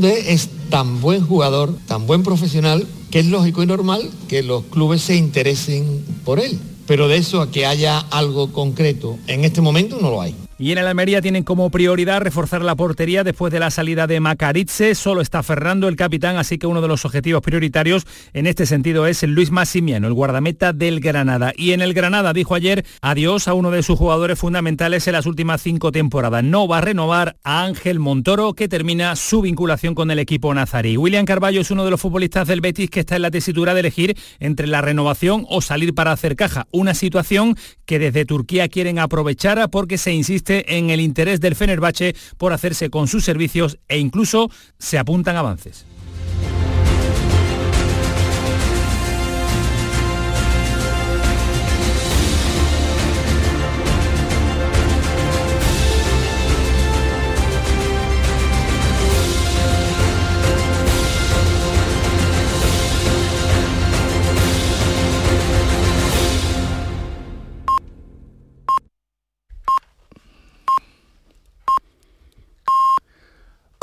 [0.07, 5.01] es tan buen jugador, tan buen profesional, que es lógico y normal que los clubes
[5.01, 6.59] se interesen por él.
[6.87, 10.35] Pero de eso a que haya algo concreto en este momento no lo hay.
[10.61, 14.19] Y en el Almería tienen como prioridad reforzar la portería después de la salida de
[14.19, 14.93] Macaritze.
[14.93, 19.07] Solo está Fernando, el capitán, así que uno de los objetivos prioritarios en este sentido
[19.07, 21.51] es el Luis Massimiano, el guardameta del Granada.
[21.57, 25.25] Y en el Granada dijo ayer adiós a uno de sus jugadores fundamentales en las
[25.25, 26.43] últimas cinco temporadas.
[26.43, 30.95] No va a renovar a Ángel Montoro, que termina su vinculación con el equipo nazarí.
[30.95, 33.79] William Carballo es uno de los futbolistas del Betis que está en la tesitura de
[33.79, 36.67] elegir entre la renovación o salir para hacer caja.
[36.69, 42.15] Una situación que desde Turquía quieren aprovechar porque se insiste en el interés del Fenerbahce
[42.37, 45.85] por hacerse con sus servicios e incluso se apuntan avances.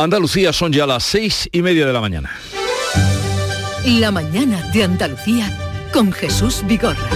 [0.01, 2.31] Andalucía son ya las seis y media de la mañana.
[3.85, 5.53] La mañana de Andalucía
[5.93, 7.09] con Jesús Vigorra.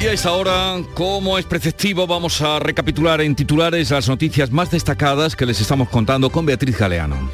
[0.00, 4.70] Y a esta hora, como es preceptivo, vamos a recapitular en titulares las noticias más
[4.70, 7.32] destacadas que les estamos contando con Beatriz Galeano.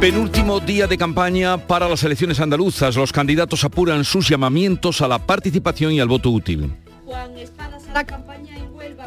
[0.00, 2.96] Penúltimo día de campaña para las elecciones andaluzas.
[2.96, 6.68] Los candidatos apuran sus llamamientos a la participación y al voto útil.
[7.04, 7.30] Juan
[7.94, 8.51] la campaña.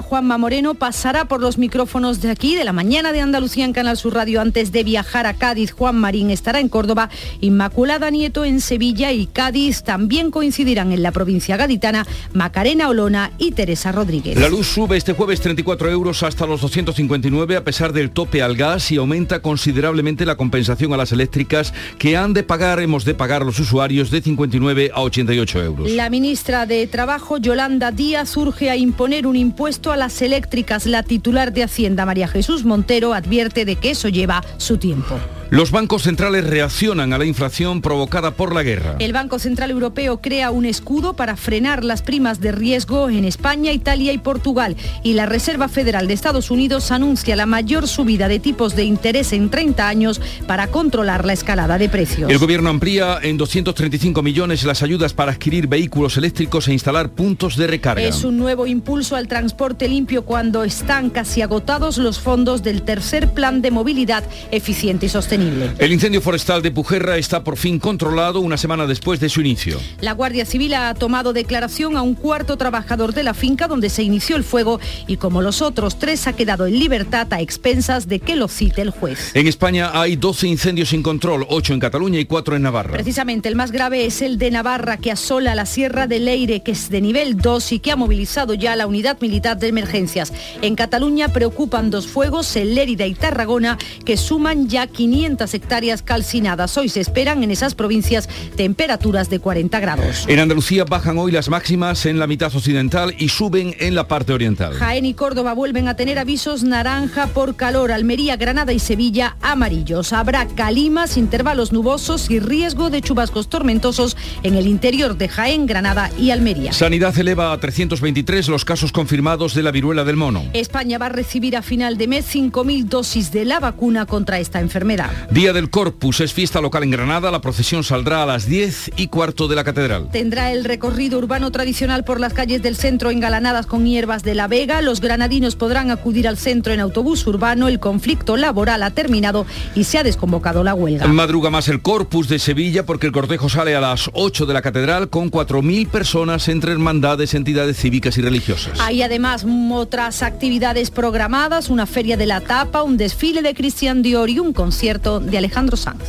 [0.01, 3.97] Juanma Moreno pasará por los micrófonos de aquí, de la mañana de Andalucía en Canal
[3.97, 5.71] Sur Radio, antes de viajar a Cádiz.
[5.71, 7.09] Juan Marín estará en Córdoba,
[7.41, 9.83] Inmaculada Nieto en Sevilla y Cádiz.
[9.83, 14.37] También coincidirán en la provincia gaditana Macarena Olona y Teresa Rodríguez.
[14.39, 18.55] La luz sube este jueves 34 euros hasta los 259 a pesar del tope al
[18.55, 23.13] gas y aumenta considerablemente la compensación a las eléctricas que han de pagar, hemos de
[23.13, 25.91] pagar los usuarios de 59 a 88 euros.
[25.91, 30.85] La ministra de Trabajo, Yolanda Díaz, urge a imponer un impuesto a las eléctricas.
[30.85, 35.19] La titular de Hacienda, María Jesús Montero, advierte de que eso lleva su tiempo.
[35.51, 38.95] Los bancos centrales reaccionan a la inflación provocada por la guerra.
[38.97, 43.71] El Banco Central Europeo crea un escudo para frenar las primas de riesgo en España,
[43.71, 44.75] Italia y Portugal.
[45.03, 49.33] Y la Reserva Federal de Estados Unidos anuncia la mayor subida de tipos de interés
[49.33, 52.31] en 30 años para controlar la escalada de precios.
[52.31, 57.55] El gobierno amplía en 235 millones las ayudas para adquirir vehículos eléctricos e instalar puntos
[57.55, 58.01] de recarga.
[58.01, 63.31] Es un nuevo impulso al transporte limpio cuando están casi agotados los fondos del tercer
[63.31, 65.34] plan de movilidad eficiente y sostenible.
[65.35, 69.81] El incendio forestal de Pujerra está por fin controlado una semana después de su inicio.
[69.99, 74.01] La Guardia Civil ha tomado declaración a un cuarto trabajador de la finca donde se
[74.01, 78.19] inició el fuego y como los otros tres ha quedado en libertad a expensas de
[78.21, 79.31] que lo cite el juez.
[79.33, 82.93] En España hay 12 incendios sin control, 8 en Cataluña y 4 en Navarra.
[82.93, 86.71] Precisamente el más grave es el de Navarra que asola la Sierra de Leire que
[86.71, 90.31] es de nivel 2 y que ha movilizado ya la unidad militar de emergencias.
[90.61, 96.77] En Cataluña preocupan dos fuegos, el Lérida y Tarragona, que suman ya 500 hectáreas calcinadas.
[96.77, 100.25] Hoy se esperan en esas provincias temperaturas de 40 grados.
[100.27, 104.33] En Andalucía bajan hoy las máximas en la mitad occidental y suben en la parte
[104.33, 104.73] oriental.
[104.73, 107.91] Jaén y Córdoba vuelven a tener avisos naranja por calor.
[107.91, 110.13] Almería, Granada y Sevilla amarillos.
[110.13, 116.11] Habrá calimas, intervalos nubosos y riesgo de chubascos tormentosos en el interior de Jaén, Granada
[116.19, 116.71] y Almería.
[116.71, 120.43] Sanidad eleva a 323 los casos confirmados de la viruela del mono.
[120.53, 124.59] España va a recibir a final de mes 5.000 dosis de la vacuna contra esta
[124.59, 125.14] enfermedad.
[125.31, 127.31] Día del Corpus es fiesta local en Granada.
[127.31, 130.09] La procesión saldrá a las 10 y cuarto de la catedral.
[130.11, 134.47] Tendrá el recorrido urbano tradicional por las calles del centro engalanadas con hierbas de la
[134.47, 134.81] Vega.
[134.81, 137.67] Los granadinos podrán acudir al centro en autobús urbano.
[137.67, 141.07] El conflicto laboral ha terminado y se ha desconvocado la huelga.
[141.07, 144.61] Madruga más el Corpus de Sevilla porque el cortejo sale a las 8 de la
[144.61, 148.79] catedral con 4.000 personas entre hermandades, entidades cívicas y religiosas.
[148.79, 154.29] Hay además otras actividades programadas, una feria de la tapa, un desfile de Cristian Dior
[154.29, 156.01] y un concierto de Alejandro Sanz.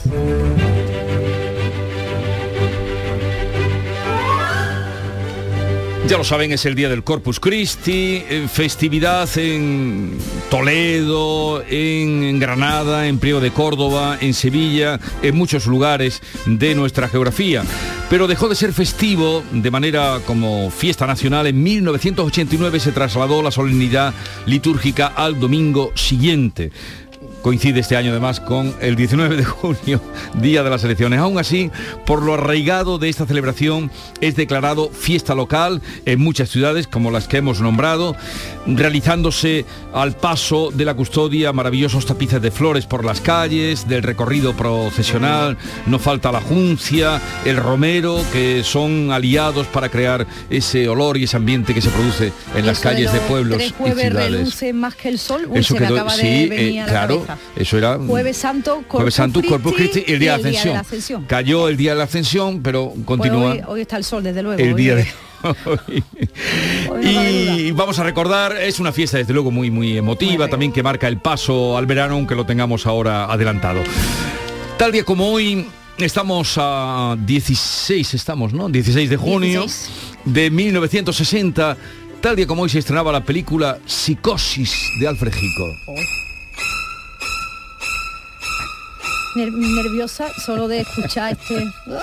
[6.08, 10.16] Ya lo saben, es el día del Corpus Christi, festividad en
[10.48, 17.64] Toledo, en Granada, en Priego de Córdoba, en Sevilla, en muchos lugares de nuestra geografía.
[18.08, 21.48] Pero dejó de ser festivo de manera como fiesta nacional.
[21.48, 24.14] En 1989 se trasladó la solemnidad
[24.46, 26.70] litúrgica al domingo siguiente
[27.46, 30.00] coincide este año además con el 19 de junio,
[30.34, 31.20] día de las elecciones.
[31.20, 31.70] Aún así,
[32.04, 33.88] por lo arraigado de esta celebración,
[34.20, 38.16] es declarado fiesta local en muchas ciudades, como las que hemos nombrado,
[38.66, 44.56] realizándose al paso de la custodia maravillosos tapices de flores por las calles, del recorrido
[44.56, 45.56] procesional,
[45.86, 51.36] no falta la juncia, el romero, que son aliados para crear ese olor y ese
[51.36, 54.74] ambiente que se produce en las Eso calles de, los pueblos tres y ciudades.
[54.74, 55.46] más que el sol.
[55.48, 57.35] Uy, Eso se me quedó- acaba sí, de eh, venir a la claro, cabeza.
[57.56, 60.76] Eso era Jueves Santo, Corpus Jueves Santo, Corpus Christi y el día, y de, ascensión.
[60.76, 61.24] Ascensión.
[61.26, 64.42] Cayó el día de la ascensión, pero continúa Pues hoy, hoy está el sol, desde
[64.42, 64.60] luego.
[64.62, 65.06] el hoy- día de.
[67.02, 71.08] Y vamos a recordar, es una fiesta desde luego muy muy emotiva, también que marca
[71.08, 73.82] el paso al verano, aunque lo tengamos ahora adelantado.
[74.78, 75.66] Tal día como hoy,
[75.98, 78.68] estamos a 16, estamos, ¿no?
[78.68, 79.90] 16 de junio 16.
[80.24, 81.76] de 1960.
[82.20, 85.98] Tal día como hoy se estrenaba la película Psicosis de Alfred Hitchcock.
[89.36, 91.64] Ner- nerviosa solo de escuchar este...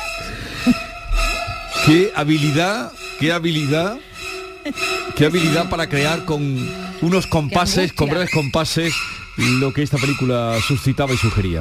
[1.86, 3.98] Qué habilidad, qué habilidad,
[5.18, 6.42] qué habilidad para crear con
[7.02, 8.94] unos compases, con breves compases,
[9.60, 11.60] lo que esta película suscitaba y sugería.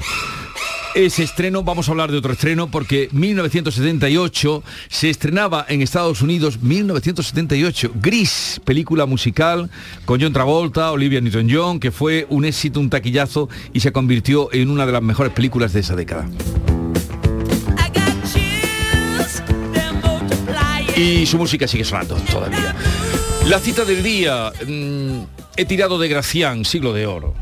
[0.95, 6.61] Ese estreno, vamos a hablar de otro estreno, porque 1978 se estrenaba en Estados Unidos,
[6.61, 9.71] 1978, Gris, película musical
[10.05, 14.69] con John Travolta, Olivia Newton-John, que fue un éxito, un taquillazo y se convirtió en
[14.69, 16.29] una de las mejores películas de esa década.
[20.95, 22.77] Y su música sigue sonando todavía.
[23.49, 25.21] La cita del día, mm,
[25.57, 27.35] he tirado de Gracián, siglo de oro.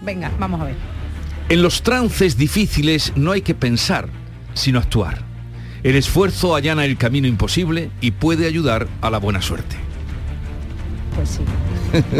[0.00, 0.76] Venga, vamos a ver.
[1.50, 4.10] En los trances difíciles no hay que pensar,
[4.52, 5.22] sino actuar.
[5.82, 9.76] El esfuerzo allana el camino imposible y puede ayudar a la buena suerte.
[11.16, 11.40] Pues sí.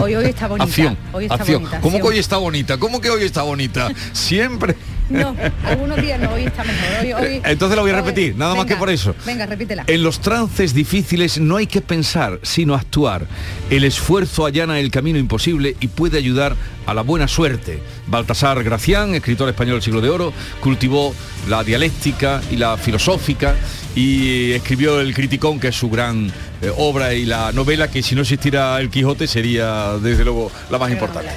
[0.01, 0.65] Hoy, hoy está bonita.
[0.65, 1.63] Acción, hoy está acción.
[1.63, 1.81] bonita.
[1.83, 2.79] ¿Cómo que hoy está bonita?
[2.79, 3.91] ¿Cómo que hoy está bonita?
[4.13, 4.77] Siempre.
[5.11, 5.35] No,
[5.65, 6.89] algunos días no, hoy está mejor.
[7.03, 9.15] Hoy, hoy- Entonces lo voy a repetir, nada más que por eso.
[9.25, 9.85] Venga, repítela.
[9.87, 13.27] En los trances difíciles no hay que pensar, sino actuar.
[13.71, 16.57] El esfuerzo allana el camino imposible y puede ayudar
[16.87, 17.81] a la buena suerte.
[18.07, 21.15] Baltasar Gracián, escritor español del siglo de oro, cultivó
[21.49, 23.55] la dialéctica y la filosófica
[23.95, 26.31] y escribió El Criticón, que es su gran
[26.63, 30.79] eh, obra y la novela que si no existiera El Quijote sería desde luego la
[30.79, 31.31] más importante.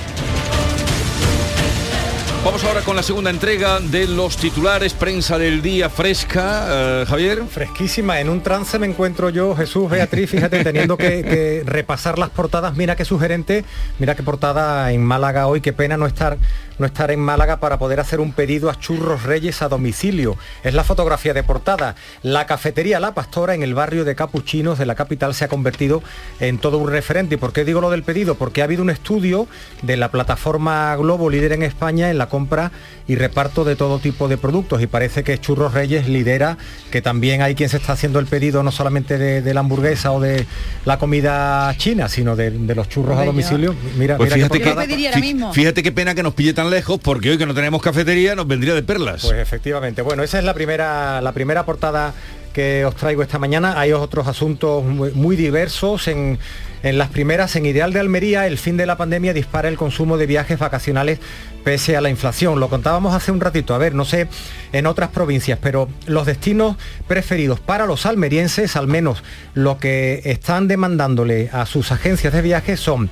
[2.43, 6.65] Vamos ahora con la segunda entrega de los titulares, prensa del día fresca.
[6.71, 7.43] Eh, Javier.
[7.47, 12.75] Fresquísima, en un trance me encuentro yo, Jesús, Beatriz, fíjate, teniendo que, repasar las portadas,
[12.75, 13.63] mira qué sugerente,
[13.99, 16.39] mira qué portada en Málaga hoy, qué pena no estar,
[16.79, 20.35] no estar en Málaga para poder hacer un pedido a Churros Reyes a domicilio.
[20.63, 21.93] Es la fotografía de portada.
[22.23, 26.01] La cafetería La Pastora en el barrio de Capuchinos de la capital se ha convertido
[26.39, 27.35] en todo un referente.
[27.35, 28.33] ¿Y por qué digo lo del pedido?
[28.33, 29.47] Porque ha habido un estudio
[29.83, 32.71] de la plataforma Globo, líder en España, en la compra
[33.07, 36.57] y reparto de todo tipo de productos y parece que Churros Reyes lidera
[36.89, 40.11] que también hay quien se está haciendo el pedido no solamente de, de la hamburguesa
[40.13, 40.47] o de
[40.85, 43.75] la comida china, sino de, de los churros a domicilio.
[43.97, 45.19] Mira, Pues mira qué fíjate que, portada.
[45.19, 48.33] fí- fíjate qué pena que nos pille tan lejos porque hoy que no tenemos cafetería
[48.33, 49.21] nos vendría de perlas.
[49.23, 50.01] Pues efectivamente.
[50.01, 52.13] Bueno, esa es la primera, la primera portada
[52.53, 53.79] que os traigo esta mañana.
[53.79, 56.07] Hay otros asuntos muy, muy diversos.
[56.07, 56.37] En,
[56.83, 60.17] en las primeras, en Ideal de Almería, el fin de la pandemia dispara el consumo
[60.17, 61.19] de viajes vacacionales
[61.63, 62.59] pese a la inflación.
[62.59, 64.27] Lo contábamos hace un ratito, a ver, no sé
[64.71, 70.67] en otras provincias, pero los destinos preferidos para los almerienses, al menos lo que están
[70.67, 73.09] demandándole a sus agencias de viajes son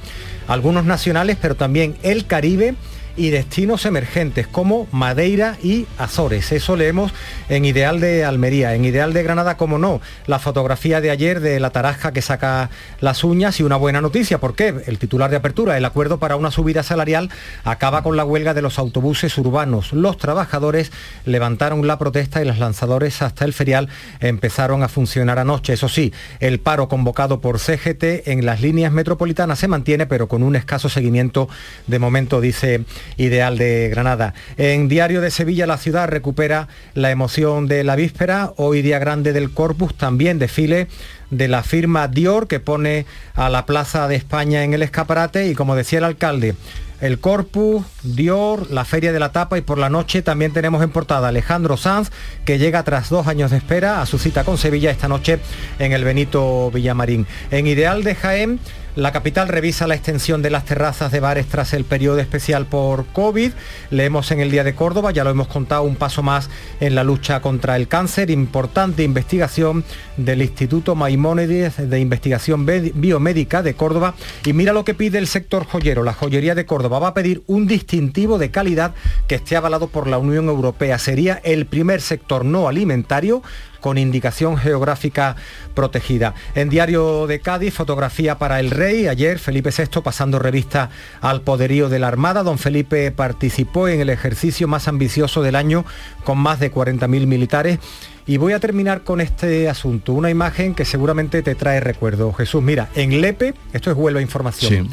[0.48, 2.76] algunos nacionales, pero también el Caribe
[3.20, 6.54] y destinos emergentes como Madeira y Azores.
[6.54, 7.12] Eso leemos
[7.50, 11.60] en Ideal de Almería, en Ideal de Granada, como no, la fotografía de ayer de
[11.60, 12.70] la tarasca que saca
[13.02, 16.50] las uñas y una buena noticia, porque el titular de apertura, el acuerdo para una
[16.50, 17.30] subida salarial
[17.66, 19.92] acaba con la huelga de los autobuses urbanos.
[19.92, 20.94] Los trabajadores
[21.26, 23.90] levantaron la protesta y los lanzadores hasta el ferial
[24.22, 25.74] empezaron a funcionar anoche.
[25.74, 30.42] Eso sí, el paro convocado por CGT en las líneas metropolitanas se mantiene, pero con
[30.42, 31.50] un escaso seguimiento
[31.88, 32.86] de momento, dice
[33.18, 34.34] Ideal de Granada.
[34.58, 38.54] En Diario de Sevilla, la ciudad recupera la emoción de la víspera.
[38.58, 40.88] Hoy día grande del Corpus, también desfile
[41.30, 43.06] de la firma Dior que pone
[43.36, 46.56] a la Plaza de España en el escaparate y como decía el alcalde,
[47.02, 50.90] el Corpus, Dior, la Feria de la Tapa y por la noche también tenemos en
[50.90, 52.12] portada Alejandro Sanz
[52.46, 55.40] que llega tras dos años de espera a su cita con Sevilla esta noche
[55.80, 57.26] en el Benito Villamarín.
[57.52, 58.60] En Ideal de Jaén,
[58.96, 63.06] La capital revisa la extensión de las terrazas de bares tras el periodo especial por
[63.06, 63.52] COVID.
[63.92, 67.04] Leemos en el Día de Córdoba, ya lo hemos contado, un paso más en la
[67.04, 68.32] lucha contra el cáncer.
[68.32, 69.86] Importante investigación
[70.18, 74.16] del Instituto Maimónides de Investigación Biomédica de Córdoba.
[74.44, 76.04] Y mira lo que pide el sector joyero.
[76.04, 78.96] La joyería de Córdoba va a pedir un distintivo de calidad
[79.28, 80.98] que esté avalado por la Unión Europea.
[80.98, 83.44] Sería el primer sector no alimentario
[83.80, 85.36] con indicación geográfica
[85.74, 86.34] protegida.
[86.56, 89.08] En Diario de Cádiz, fotografía para el rey.
[89.08, 90.90] Ayer Felipe VI pasando revista
[91.22, 92.44] al poderío de la Armada.
[92.44, 95.86] Don Felipe participó en el ejercicio más ambicioso del año
[96.24, 97.80] con más de 40.000 militares.
[98.26, 102.32] Y voy a terminar con este asunto, una imagen que seguramente te trae recuerdo.
[102.34, 104.90] Jesús, mira, en Lepe, esto es Huelva Información.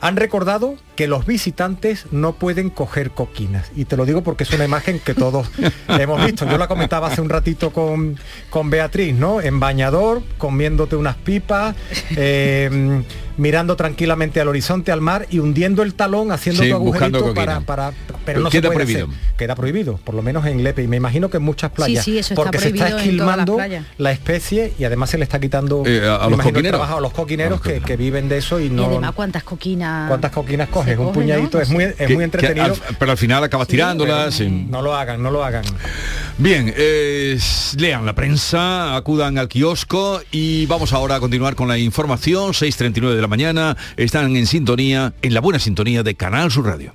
[0.00, 3.70] Han recordado que los visitantes no pueden coger coquinas.
[3.76, 5.50] Y te lo digo porque es una imagen que todos
[5.88, 6.48] hemos visto.
[6.48, 8.18] Yo la comentaba hace un ratito con,
[8.50, 9.40] con Beatriz, ¿no?
[9.40, 11.74] En bañador, comiéndote unas pipas,
[12.16, 13.02] eh,
[13.36, 17.92] mirando tranquilamente al horizonte, al mar y hundiendo el talón, haciendo tu agujerito para, para,
[18.24, 19.08] Pero no queda prohibido.
[19.36, 20.82] Queda prohibido, por lo menos en Lepe.
[20.82, 22.06] Y me imagino que en muchas playas.
[22.34, 23.58] porque se está esquilmando
[23.98, 26.88] la especie y además se le está quitando eh, a, los coquineros.
[26.88, 28.82] a los coquineros que, que, viven de eso y no.
[28.82, 29.89] Y además cuántas coquinas.
[30.08, 30.98] ¿Cuántas coquinas coges?
[30.98, 32.74] Un puñadito, es muy, es muy entretenido.
[32.98, 34.40] pero al final acabas tirándolas.
[34.40, 35.64] No lo hagan, no lo hagan.
[36.38, 36.72] Bien,
[37.76, 42.52] lean la prensa, acudan al kiosco y vamos ahora a continuar con la información.
[42.52, 46.94] 6.39 de la mañana, están en sintonía, en la buena sintonía de Canal Sur Radio.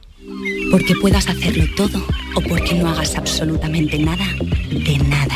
[0.72, 4.26] Porque puedas hacerlo todo o porque no hagas absolutamente nada,
[4.72, 5.36] de nada.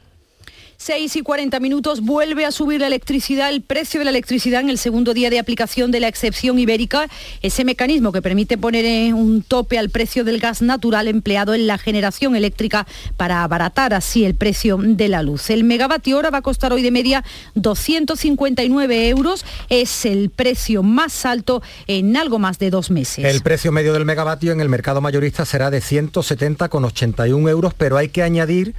[0.81, 4.71] 6 y 40 minutos vuelve a subir la electricidad, el precio de la electricidad en
[4.71, 7.07] el segundo día de aplicación de la excepción ibérica,
[7.43, 11.77] ese mecanismo que permite poner un tope al precio del gas natural empleado en la
[11.77, 15.51] generación eléctrica para abaratar así el precio de la luz.
[15.51, 17.23] El megavatio hora va a costar hoy de media
[17.53, 23.23] 259 euros, es el precio más alto en algo más de dos meses.
[23.23, 28.09] El precio medio del megavatio en el mercado mayorista será de 170,81 euros, pero hay
[28.09, 28.73] que añadir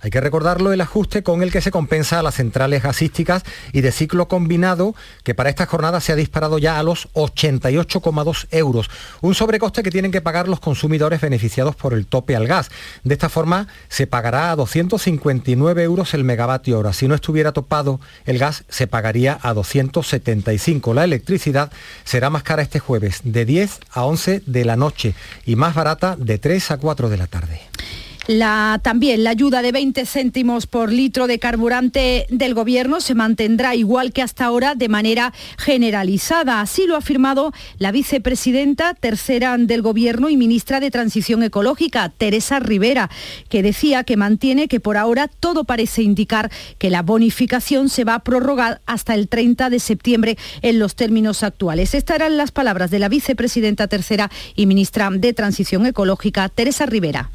[0.00, 3.42] hay que recordarlo el ajuste con el que se compensa a las centrales gasísticas
[3.72, 4.94] y de ciclo combinado,
[5.24, 8.90] que para esta jornada se ha disparado ya a los 88,2 euros.
[9.20, 12.70] Un sobrecoste que tienen que pagar los consumidores beneficiados por el tope al gas.
[13.02, 16.92] De esta forma se pagará a 259 euros el megavatio hora.
[16.92, 20.94] Si no estuviera topado el gas, se pagaría a 275.
[20.94, 21.72] La electricidad
[22.04, 26.16] será más cara este jueves, de 10 a 11 de la noche y más barata
[26.16, 27.60] de 3 a 4 de la tarde.
[28.30, 33.74] La, también la ayuda de 20 céntimos por litro de carburante del Gobierno se mantendrá
[33.74, 36.60] igual que hasta ahora de manera generalizada.
[36.60, 42.58] Así lo ha afirmado la vicepresidenta tercera del Gobierno y ministra de Transición Ecológica, Teresa
[42.60, 43.08] Rivera,
[43.48, 48.16] que decía que mantiene que por ahora todo parece indicar que la bonificación se va
[48.16, 51.94] a prorrogar hasta el 30 de septiembre en los términos actuales.
[51.94, 57.30] Estas eran las palabras de la vicepresidenta tercera y ministra de Transición Ecológica, Teresa Rivera.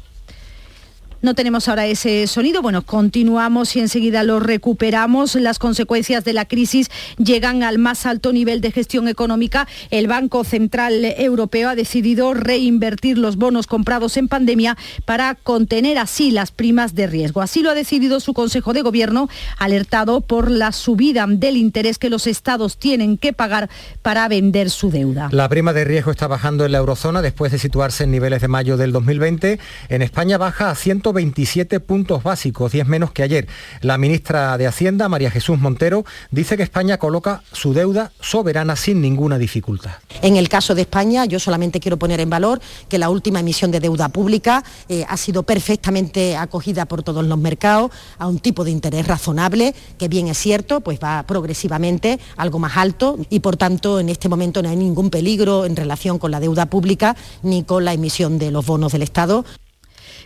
[1.24, 2.60] No tenemos ahora ese sonido.
[2.60, 5.36] Bueno, continuamos y enseguida lo recuperamos.
[5.36, 9.66] Las consecuencias de la crisis llegan al más alto nivel de gestión económica.
[9.88, 16.30] El Banco Central Europeo ha decidido reinvertir los bonos comprados en pandemia para contener así
[16.30, 17.40] las primas de riesgo.
[17.40, 22.10] Así lo ha decidido su Consejo de Gobierno, alertado por la subida del interés que
[22.10, 23.70] los estados tienen que pagar
[24.02, 25.30] para vender su deuda.
[25.32, 28.48] La prima de riesgo está bajando en la eurozona después de situarse en niveles de
[28.48, 29.58] mayo del 2020.
[29.88, 33.48] En España baja a 100 27 puntos básicos, 10 menos que ayer.
[33.80, 39.00] La ministra de Hacienda, María Jesús Montero, dice que España coloca su deuda soberana sin
[39.00, 39.92] ninguna dificultad.
[40.20, 43.70] En el caso de España, yo solamente quiero poner en valor que la última emisión
[43.70, 48.64] de deuda pública eh, ha sido perfectamente acogida por todos los mercados a un tipo
[48.64, 53.56] de interés razonable, que bien es cierto, pues va progresivamente algo más alto y por
[53.56, 57.62] tanto en este momento no hay ningún peligro en relación con la deuda pública ni
[57.62, 59.44] con la emisión de los bonos del Estado.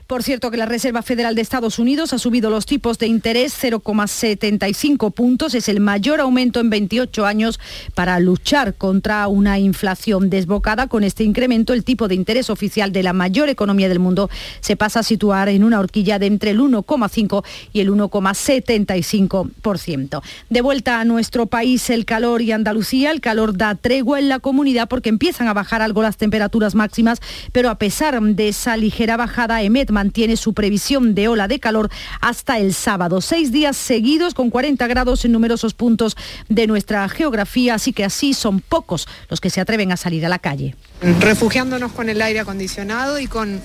[0.09, 3.55] Por cierto que la Reserva Federal de Estados Unidos ha subido los tipos de interés
[3.63, 7.61] 0,75 puntos, es el mayor aumento en 28 años
[7.95, 10.87] para luchar contra una inflación desbocada.
[10.87, 14.31] Con este incremento, el tipo de interés oficial de la mayor economía del mundo
[14.61, 17.45] se pasa a situar en una horquilla de entre el 1,5
[17.75, 20.23] y el 1,75%.
[20.49, 24.39] De vuelta a nuestro país, el calor y Andalucía, el calor da tregua en la
[24.39, 27.21] comunidad porque empiezan a bajar algo las temperaturas máximas,
[27.53, 31.91] pero a pesar de esa ligera bajada, EMET mantiene su previsión de ola de calor
[32.21, 33.21] hasta el sábado.
[33.21, 36.17] Seis días seguidos con 40 grados en numerosos puntos
[36.49, 40.29] de nuestra geografía, así que así son pocos los que se atreven a salir a
[40.29, 40.77] la calle.
[41.19, 43.61] Refugiándonos con el aire acondicionado y con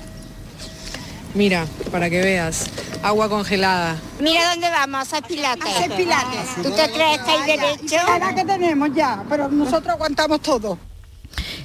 [1.35, 2.67] Mira, para que veas,
[3.03, 3.95] agua congelada.
[4.19, 5.65] Mira dónde vamos, a hacer pilates.
[5.65, 6.55] Hacer pilates.
[6.63, 7.95] ¿Tú te crees que hay derecho?
[8.19, 10.79] La que tenemos ya, pero nosotros aguantamos todo.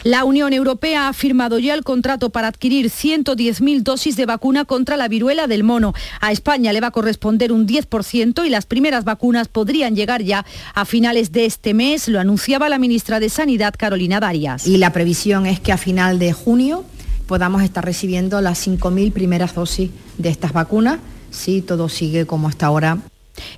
[0.04, 4.96] La Unión Europea ha firmado ya el contrato para adquirir 110.000 dosis de vacuna contra
[4.96, 5.92] la viruela del mono.
[6.20, 10.46] A España le va a corresponder un 10% y las primeras vacunas podrían llegar ya
[10.74, 14.66] a finales de este mes, lo anunciaba la ministra de Sanidad, Carolina Darias.
[14.66, 16.84] Y la previsión es que a final de junio
[17.26, 20.98] podamos estar recibiendo las 5.000 primeras dosis de estas vacunas,
[21.30, 22.98] si todo sigue como hasta ahora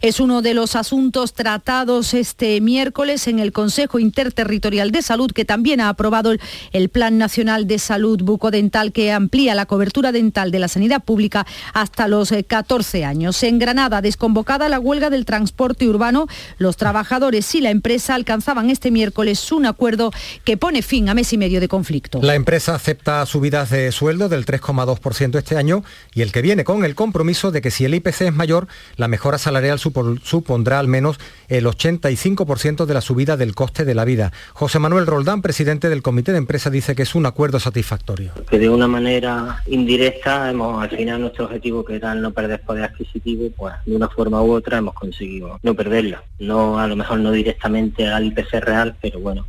[0.01, 5.45] es uno de los asuntos tratados este miércoles en el Consejo Interterritorial de Salud, que
[5.45, 6.33] también ha aprobado
[6.73, 11.47] el Plan Nacional de Salud Bucodental, que amplía la cobertura dental de la sanidad pública
[11.75, 13.43] hasta los 14 eh, años.
[13.43, 16.27] En Granada, desconvocada la huelga del transporte urbano,
[16.59, 20.13] los trabajadores y la empresa alcanzaban este miércoles un acuerdo
[20.45, 22.21] que pone fin a mes y medio de conflicto.
[22.23, 26.85] La empresa acepta subidas de sueldo del 3,2% este año y el que viene con
[26.85, 31.19] el compromiso de que si el IPC es mayor, la mejora salarial supondrá al menos
[31.49, 34.33] el 85% de la subida del coste de la vida.
[34.53, 38.33] José Manuel Roldán, presidente del Comité de Empresa, dice que es un acuerdo satisfactorio.
[38.49, 42.85] Que de una manera indirecta hemos al final nuestro objetivo que era no perder poder
[42.85, 46.19] adquisitivo, pues de una forma u otra hemos conseguido no perderlo.
[46.39, 49.47] No a lo mejor no directamente al IPC real, pero bueno,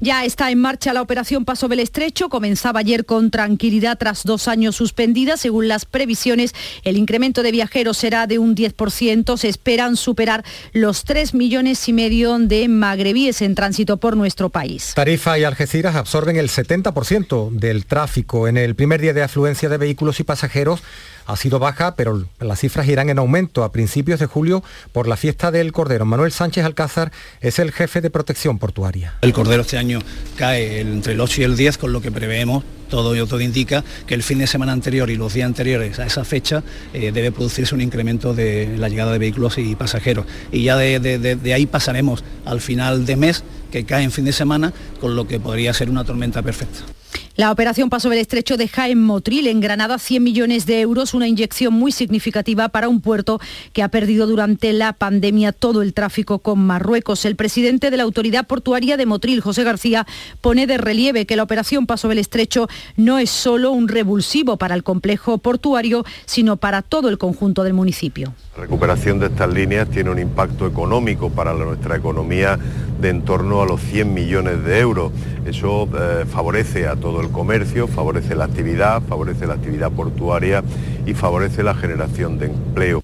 [0.00, 2.28] ya está en marcha la operación Paso del Estrecho.
[2.28, 5.36] Comenzaba ayer con tranquilidad tras dos años suspendida.
[5.36, 9.36] Según las previsiones, el incremento de viajeros será de un 10%.
[9.36, 14.92] Se esperan superar los 3 millones y medio de magrebíes en tránsito por nuestro país.
[14.94, 18.48] Tarifa y Algeciras absorben el 70% del tráfico.
[18.48, 20.82] En el primer día de afluencia de vehículos y pasajeros
[21.26, 24.62] ha sido baja, pero las cifras irán en aumento a principios de julio
[24.92, 26.04] por la fiesta del Cordero.
[26.04, 29.14] Manuel Sánchez Alcázar es el jefe de protección portuaria.
[29.22, 30.00] El Cordero este año
[30.36, 34.14] cae entre el 8 y el 10, con lo que preveemos todo, todo indica que
[34.14, 36.62] el fin de semana anterior y los días anteriores a esa fecha
[36.92, 40.26] eh, debe producirse un incremento de la llegada de vehículos y pasajeros.
[40.50, 44.74] Y ya de ahí pasaremos al final de mes, que cae en fin de semana,
[45.00, 46.80] con lo que podría ser una tormenta perfecta.
[47.34, 51.26] La operación Paso del Estrecho deja en Motril, en Granada, 100 millones de euros, una
[51.26, 53.40] inyección muy significativa para un puerto
[53.72, 57.24] que ha perdido durante la pandemia todo el tráfico con Marruecos.
[57.24, 60.06] El presidente de la Autoridad Portuaria de Motril, José García,
[60.42, 62.68] pone de relieve que la operación Paso del Estrecho
[62.98, 67.72] no es solo un revulsivo para el complejo portuario, sino para todo el conjunto del
[67.72, 68.34] municipio.
[68.54, 72.58] La recuperación de estas líneas tiene un impacto económico para nuestra economía
[73.00, 75.12] de en torno a los 100 millones de euros.
[75.46, 80.62] Eso eh, favorece a todo el comercio, favorece la actividad, favorece la actividad portuaria
[81.06, 83.02] y favorece la generación de empleo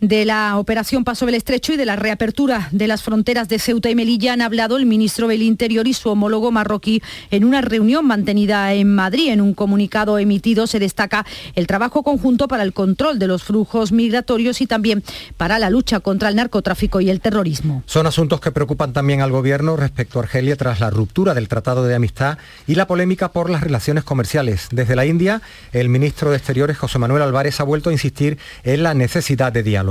[0.00, 3.90] de la operación Paso del Estrecho y de la reapertura de las fronteras de Ceuta
[3.90, 8.06] y Melilla han hablado el ministro del Interior y su homólogo marroquí en una reunión
[8.06, 9.30] mantenida en Madrid.
[9.30, 11.26] En un comunicado emitido se destaca
[11.56, 15.02] el trabajo conjunto para el control de los flujos migratorios y también
[15.36, 17.82] para la lucha contra el narcotráfico y el terrorismo.
[17.86, 21.82] Son asuntos que preocupan también al gobierno respecto a Argelia tras la ruptura del Tratado
[21.84, 22.38] de Amistad
[22.68, 24.68] y la polémica por las relaciones comerciales.
[24.70, 25.42] Desde la India,
[25.72, 29.64] el ministro de Exteriores, José Manuel Álvarez, ha vuelto a insistir en la necesidad de
[29.64, 29.87] diálogo.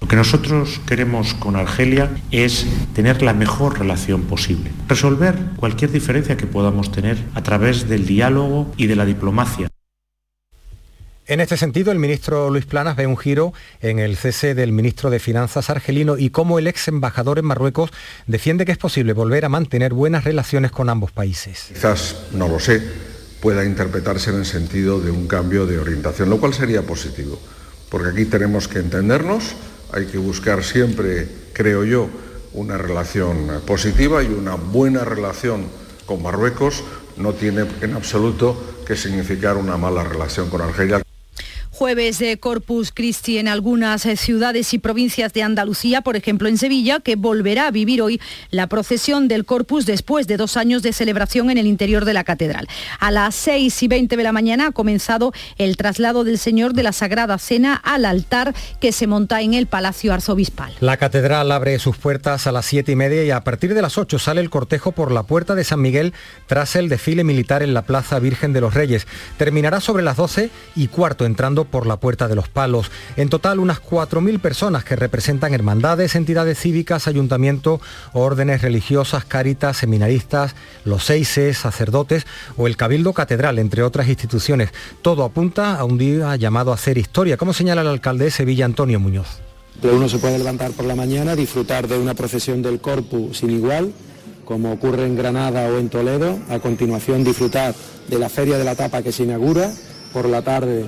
[0.00, 6.36] Lo que nosotros queremos con Argelia es tener la mejor relación posible, resolver cualquier diferencia
[6.36, 9.68] que podamos tener a través del diálogo y de la diplomacia.
[11.26, 15.10] En este sentido, el ministro Luis Planas ve un giro en el cese del ministro
[15.10, 17.90] de Finanzas argelino y cómo el ex embajador en Marruecos
[18.26, 21.66] defiende que es posible volver a mantener buenas relaciones con ambos países.
[21.68, 22.82] Quizás, no lo sé,
[23.42, 27.38] pueda interpretarse en el sentido de un cambio de orientación, lo cual sería positivo
[27.90, 29.54] porque aquí tenemos que entendernos,
[29.92, 32.08] hay que buscar siempre, creo yo,
[32.52, 35.66] una relación positiva y una buena relación
[36.06, 36.84] con Marruecos
[37.16, 41.02] no tiene en absoluto que significar una mala relación con Argelia.
[41.78, 46.58] Jueves de Corpus Christi en algunas eh, ciudades y provincias de Andalucía, por ejemplo en
[46.58, 48.20] Sevilla, que volverá a vivir hoy
[48.50, 52.24] la procesión del Corpus después de dos años de celebración en el interior de la
[52.24, 52.66] catedral.
[52.98, 56.82] A las 6 y 20 de la mañana ha comenzado el traslado del Señor de
[56.82, 60.72] la Sagrada Cena al altar que se monta en el Palacio Arzobispal.
[60.80, 63.98] La catedral abre sus puertas a las 7 y media y a partir de las
[63.98, 66.12] 8 sale el cortejo por la puerta de San Miguel
[66.48, 69.06] tras el desfile militar en la Plaza Virgen de los Reyes.
[69.36, 72.90] Terminará sobre las 12 y cuarto entrando por la Puerta de los Palos.
[73.16, 77.80] En total unas 4.000 personas que representan hermandades, entidades cívicas, ayuntamientos,
[78.12, 80.54] órdenes religiosas, cáritas, seminaristas,
[80.84, 84.70] los seises, sacerdotes o el Cabildo Catedral, entre otras instituciones.
[85.02, 88.64] Todo apunta a un día llamado a hacer historia, como señala el alcalde de Sevilla,
[88.64, 89.40] Antonio Muñoz.
[89.82, 93.92] Uno se puede levantar por la mañana, disfrutar de una procesión del Corpus sin igual,
[94.44, 97.74] como ocurre en Granada o en Toledo, a continuación disfrutar
[98.08, 99.70] de la Feria de la Tapa que se inaugura,
[100.12, 100.86] por la tarde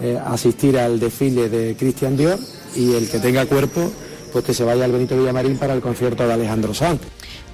[0.00, 2.38] eh, asistir al desfile de Cristian Dior
[2.74, 3.90] y el que tenga cuerpo,
[4.32, 7.00] pues que se vaya al Benito Villamarín para el concierto de Alejandro Sanz.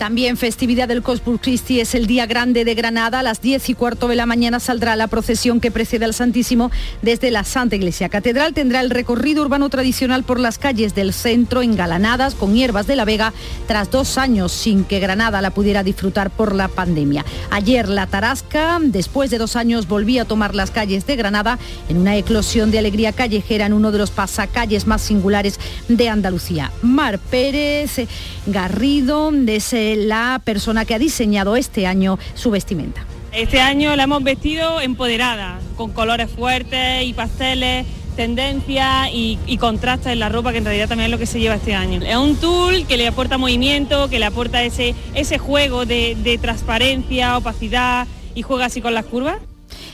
[0.02, 3.20] También festividad del Corpus Christi es el día grande de Granada.
[3.20, 6.72] A las 10 y cuarto de la mañana saldrá la procesión que precede al Santísimo
[7.02, 8.52] desde la Santa Iglesia Catedral.
[8.52, 13.04] Tendrá el recorrido urbano tradicional por las calles del centro engalanadas con hierbas de la
[13.04, 13.32] Vega
[13.68, 17.24] tras dos años sin que Granada la pudiera disfrutar por la pandemia.
[17.50, 21.98] Ayer la Tarasca, después de dos años, volvía a tomar las calles de Granada en
[21.98, 26.72] una eclosión de alegría callejera en uno de los pasacalles más singulares de Andalucía.
[26.82, 28.08] Mar Pérez
[28.46, 33.04] Garrido, de ese la persona que ha diseñado este año su vestimenta.
[33.32, 40.12] Este año la hemos vestido empoderada, con colores fuertes y pasteles, tendencia y, y contrastes
[40.12, 42.00] en la ropa, que en realidad también es lo que se lleva este año.
[42.04, 46.36] Es un tool que le aporta movimiento, que le aporta ese, ese juego de, de
[46.36, 49.38] transparencia, opacidad y juega así con las curvas.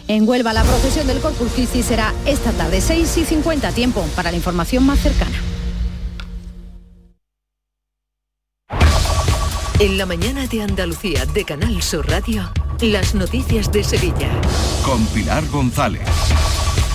[0.08, 4.30] En Huelva la procesión del Corpus Christi será esta tarde 6 y 50 tiempo para
[4.30, 5.36] la información más cercana.
[9.80, 12.50] En la mañana de Andalucía de Canal Sur Radio,
[12.80, 14.28] las noticias de Sevilla.
[14.84, 16.02] Con Pilar González.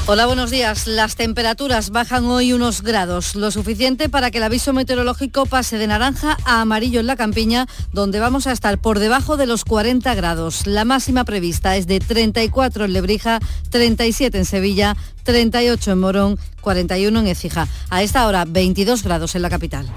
[0.05, 0.85] Hola, buenos días.
[0.85, 5.87] Las temperaturas bajan hoy unos grados, lo suficiente para que el aviso meteorológico pase de
[5.87, 10.13] naranja a amarillo en la campiña, donde vamos a estar por debajo de los 40
[10.15, 10.67] grados.
[10.67, 17.17] La máxima prevista es de 34 en Lebrija, 37 en Sevilla, 38 en Morón, 41
[17.17, 17.69] en Écija.
[17.89, 19.87] A esta hora, 22 grados en la capital.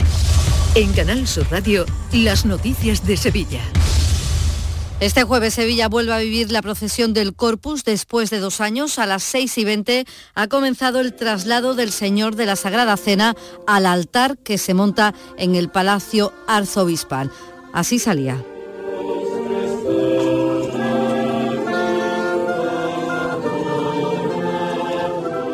[0.77, 3.63] En Canal Sur Radio, las noticias de Sevilla.
[5.01, 8.99] Este jueves Sevilla vuelve a vivir la procesión del Corpus después de dos años.
[8.99, 13.35] A las 6 y 20 ha comenzado el traslado del Señor de la Sagrada Cena
[13.67, 17.33] al altar que se monta en el Palacio Arzobispal.
[17.73, 18.45] Así salía.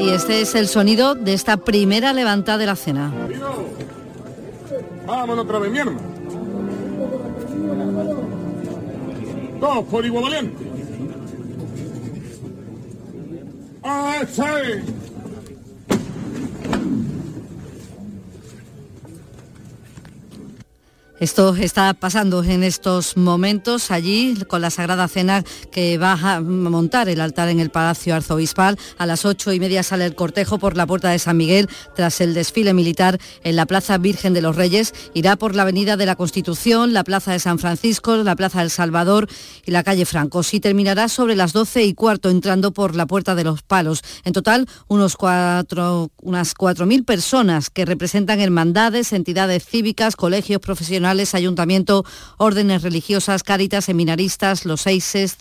[0.01, 3.13] Y este es el sonido de esta primera levantada de la cena.
[5.07, 6.01] Vámonos otra vez, mi hermano.
[9.61, 10.65] Todos por igual valiente.
[13.83, 14.85] ¡Ah, esa es!
[21.23, 27.09] Esto está pasando en estos momentos allí con la Sagrada Cena que va a montar
[27.09, 28.77] el altar en el Palacio Arzobispal.
[28.99, 32.21] A las ocho y media sale el cortejo por la Puerta de San Miguel tras
[32.21, 34.95] el desfile militar en la Plaza Virgen de los Reyes.
[35.15, 38.71] Irá por la Avenida de la Constitución, la Plaza de San Francisco, la Plaza del
[38.71, 39.29] Salvador
[39.65, 40.43] y la calle Franco.
[40.51, 44.03] Y terminará sobre las doce y cuarto entrando por la Puerta de los Palos.
[44.25, 51.12] En total, unos cuatro, unas cuatro mil personas que representan hermandades, entidades cívicas, colegios profesionales
[51.35, 52.05] ayuntamiento,
[52.39, 55.37] órdenes religiosas, cáritas, seminaristas, los seises,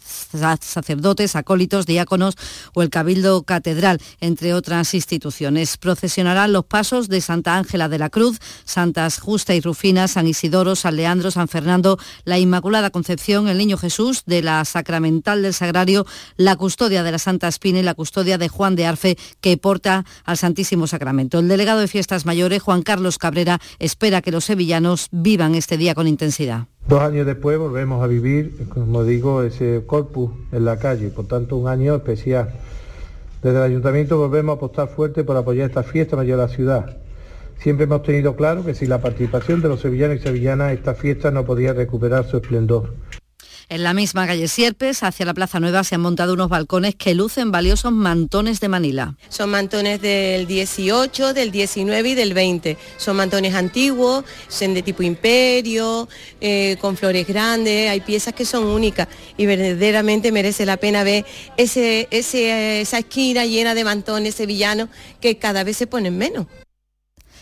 [0.61, 2.35] sacerdotes, acólitos, diáconos
[2.73, 5.77] o el Cabildo Catedral, entre otras instituciones.
[5.77, 10.75] Procesionarán los pasos de Santa Ángela de la Cruz, Santas Justa y Rufina, San Isidoro,
[10.75, 16.05] San Leandro, San Fernando, la Inmaculada Concepción, el Niño Jesús, de la Sacramental del Sagrario,
[16.37, 20.05] la custodia de la Santa Espina y la custodia de Juan de Arfe, que porta
[20.25, 21.39] al Santísimo Sacramento.
[21.39, 25.95] El delegado de Fiestas Mayores, Juan Carlos Cabrera, espera que los sevillanos vivan este día
[25.95, 26.65] con intensidad.
[26.87, 31.55] Dos años después volvemos a vivir, como digo, ese corpus en la calle, por tanto
[31.55, 32.49] un año especial.
[33.43, 36.97] Desde el ayuntamiento volvemos a apostar fuerte por apoyar esta fiesta mayor de la ciudad.
[37.59, 41.29] Siempre hemos tenido claro que sin la participación de los sevillanos y sevillanas esta fiesta
[41.29, 42.95] no podía recuperar su esplendor.
[43.71, 47.15] En la misma calle Sierpes, hacia la Plaza Nueva, se han montado unos balcones que
[47.15, 49.15] lucen valiosos mantones de Manila.
[49.29, 52.77] Son mantones del 18, del 19 y del 20.
[52.97, 56.09] Son mantones antiguos, son de tipo imperio,
[56.41, 59.07] eh, con flores grandes, hay piezas que son únicas
[59.37, 64.89] y verdaderamente merece la pena ver ese, esa esquina llena de mantones sevillanos
[65.21, 66.45] que cada vez se ponen menos.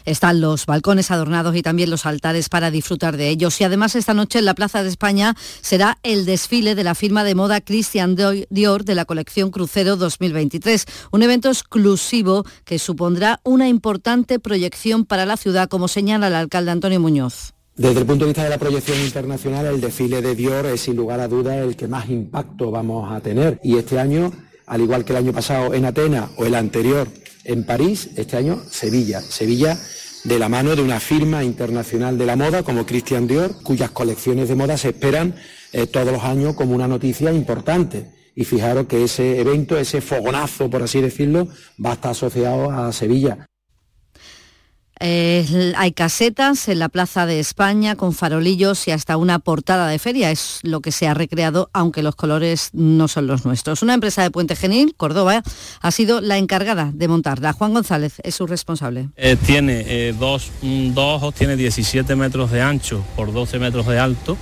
[0.10, 3.62] Están los balcones adornados y también los altares para disfrutar de ellos.
[3.62, 7.24] Y además esta noche en la Plaza de España será el desfile de la firma
[7.24, 8.16] de moda Christian
[8.50, 10.88] Dior de la colección Crucero 2023.
[11.12, 16.72] Un evento exclusivo que supondrá una importante proyección para la ciudad, como señala el alcalde
[16.72, 17.54] Antonio Muñoz.
[17.76, 20.96] Desde el punto de vista de la proyección internacional, el desfile de Dior es sin
[20.96, 23.60] lugar a dudas el que más impacto vamos a tener.
[23.64, 24.32] Y este año,
[24.66, 27.08] al igual que el año pasado en Atenas o el anterior
[27.44, 29.22] en París, este año Sevilla.
[29.22, 29.78] Sevilla
[30.24, 34.50] de la mano de una firma internacional de la moda como Christian Dior, cuyas colecciones
[34.50, 35.36] de moda se esperan
[35.72, 38.12] eh, todos los años como una noticia importante.
[38.36, 41.48] Y fijaros que ese evento, ese fogonazo, por así decirlo,
[41.84, 43.49] va a estar asociado a Sevilla.
[45.02, 49.98] Eh, hay casetas en la Plaza de España con farolillos y hasta una portada de
[49.98, 50.30] feria.
[50.30, 53.82] Es lo que se ha recreado, aunque los colores no son los nuestros.
[53.82, 55.42] Una empresa de Puente Genil, Córdoba,
[55.82, 57.54] ha sido la encargada de montarla.
[57.54, 59.10] Juan González es su responsable.
[59.16, 60.52] Eh, tiene eh, dos,
[60.96, 64.38] ojos, tiene 17 metros de ancho por 12 metros de alto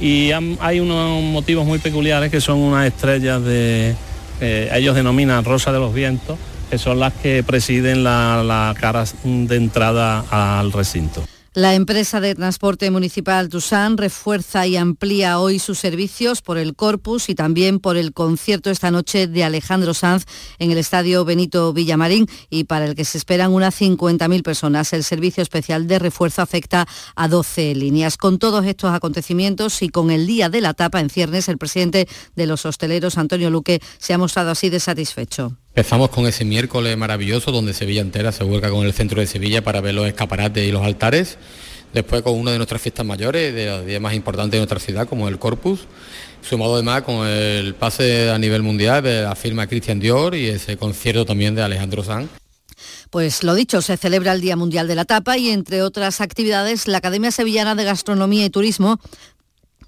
[0.00, 3.94] y hay unos motivos muy peculiares que son unas estrellas de,
[4.40, 6.38] ellos denominan Rosa de los Vientos
[6.72, 11.22] que son las que presiden la, cara de entrada al recinto.
[11.52, 17.28] La empresa de transporte municipal Tusan refuerza y amplía hoy sus servicios por el Corpus
[17.28, 20.24] y también por el concierto esta noche de Alejandro Sanz
[20.58, 24.94] en el Estadio Benito Villamarín y para el que se esperan unas 50.000 personas.
[24.94, 28.16] El servicio especial de refuerzo afecta a 12 líneas.
[28.16, 32.08] Con todos estos acontecimientos y con el día de la tapa en ciernes, el presidente
[32.34, 35.58] de los hosteleros, Antonio Luque, se ha mostrado así de satisfecho.
[35.74, 39.64] Empezamos con ese miércoles maravilloso donde Sevilla entera se vuelca con el centro de Sevilla
[39.64, 41.38] para ver los escaparates y los altares.
[41.94, 45.08] Después con una de nuestras fiestas mayores, de las días más importantes de nuestra ciudad,
[45.08, 45.86] como el Corpus.
[46.42, 50.76] Sumado además con el pase a nivel mundial de la firma Christian Dior y ese
[50.76, 52.28] concierto también de Alejandro Sanz.
[53.08, 56.86] Pues lo dicho, se celebra el Día Mundial de la Tapa y entre otras actividades,
[56.88, 58.98] la Academia Sevillana de Gastronomía y Turismo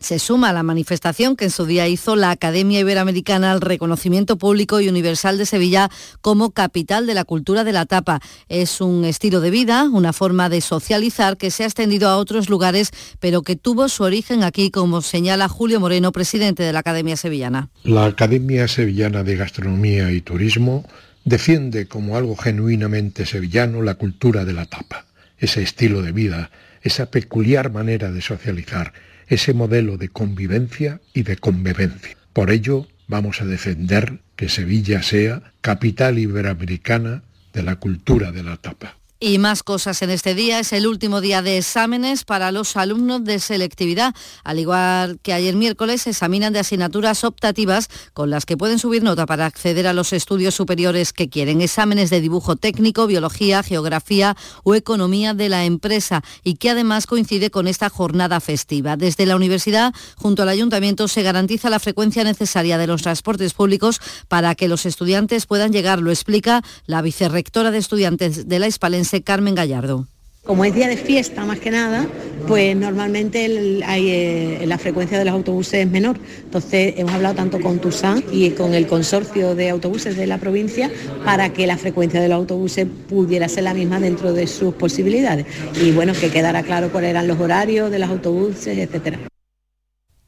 [0.01, 4.37] se suma a la manifestación que en su día hizo la Academia Iberoamericana al reconocimiento
[4.37, 5.91] público y universal de Sevilla
[6.21, 8.21] como capital de la cultura de la tapa.
[8.49, 12.49] Es un estilo de vida, una forma de socializar que se ha extendido a otros
[12.49, 12.91] lugares,
[13.21, 17.71] pero que tuvo su origen aquí, como señala Julio Moreno, presidente de la Academia Sevillana.
[17.83, 20.85] La Academia Sevillana de Gastronomía y Turismo
[21.25, 25.07] defiende como algo genuinamente sevillano la cultura de la tapa,
[25.39, 26.51] ese estilo de vida,
[26.83, 28.93] esa peculiar manera de socializar
[29.29, 32.17] ese modelo de convivencia y de convivencia.
[32.33, 37.23] Por ello, vamos a defender que Sevilla sea capital iberoamericana
[37.53, 38.99] de la cultura de la tapa.
[39.27, 40.59] Y más cosas en este día.
[40.59, 44.15] Es el último día de exámenes para los alumnos de selectividad.
[44.45, 49.25] Al igual que ayer miércoles, examinan de asignaturas optativas con las que pueden subir nota
[49.25, 51.63] para acceder a los estudios superiores que quieren.
[51.63, 57.51] Exámenes de dibujo técnico, biología, geografía o economía de la empresa y que además coincide
[57.51, 58.99] con esta jornada festiva.
[58.99, 64.03] Desde la universidad, junto al ayuntamiento, se garantiza la frecuencia necesaria de los transportes públicos
[64.29, 66.03] para que los estudiantes puedan llegar.
[66.03, 70.07] Lo explica la vicerrectora de estudiantes de la Hispalense Carmen Gallardo.
[70.45, 72.07] Como es día de fiesta más que nada,
[72.47, 76.19] pues normalmente eh, la frecuencia de los autobuses es menor.
[76.45, 80.91] Entonces hemos hablado tanto con TUSAN y con el consorcio de autobuses de la provincia
[81.25, 85.47] para que la frecuencia de los autobuses pudiera ser la misma dentro de sus posibilidades.
[85.81, 89.21] Y bueno, que quedara claro cuáles eran los horarios de los autobuses, etcétera.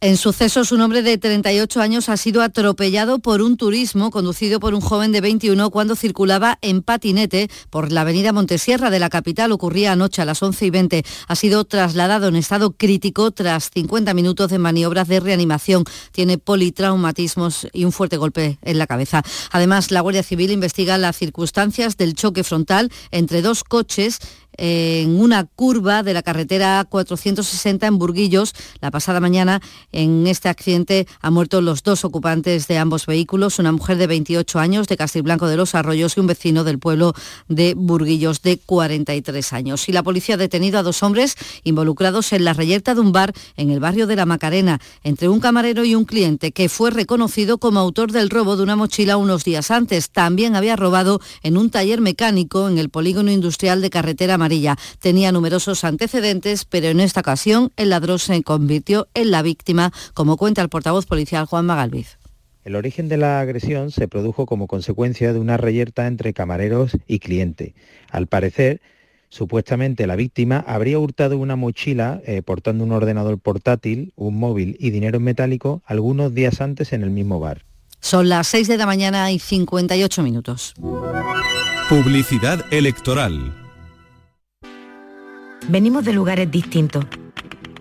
[0.06, 4.72] En sucesos, un hombre de 38 años ha sido atropellado por un turismo conducido por
[4.72, 9.50] un joven de 21 cuando circulaba en patinete por la avenida Montesierra de la capital.
[9.50, 11.04] Ocurría anoche a las 11 y 20.
[11.26, 15.82] Ha sido trasladado en estado crítico tras 50 minutos de maniobras de reanimación.
[16.12, 19.24] Tiene politraumatismos y un fuerte golpe en la cabeza.
[19.50, 24.20] Además, la Guardia Civil investiga las circunstancias del choque frontal entre dos coches
[24.56, 28.52] en una curva de la carretera 460 en Burguillos.
[28.80, 29.60] La pasada mañana
[29.92, 34.58] en este accidente han muerto los dos ocupantes de ambos vehículos, una mujer de 28
[34.58, 37.14] años de Castilblanco de los Arroyos y un vecino del pueblo
[37.48, 39.88] de Burguillos de 43 años.
[39.88, 43.32] Y la policía ha detenido a dos hombres involucrados en la reyerta de un bar
[43.56, 47.58] en el barrio de La Macarena, entre un camarero y un cliente que fue reconocido
[47.58, 50.10] como autor del robo de una mochila unos días antes.
[50.10, 54.76] También había robado en un taller mecánico en el polígono industrial de carretera amarilla.
[55.00, 60.36] Tenía numerosos antecedentes, pero en esta ocasión el ladrón se convirtió en la víctima, como
[60.36, 62.18] cuenta el portavoz policial Juan Magalviz.
[62.64, 67.20] El origen de la agresión se produjo como consecuencia de una reyerta entre camareros y
[67.20, 67.74] cliente.
[68.10, 68.80] Al parecer,
[69.28, 74.90] supuestamente la víctima habría hurtado una mochila eh, portando un ordenador portátil, un móvil y
[74.90, 77.64] dinero en metálico algunos días antes en el mismo bar.
[78.00, 80.74] Son las 6 de la mañana y 58 minutos.
[81.88, 83.65] Publicidad electoral.
[85.68, 87.04] Venimos de lugares distintos.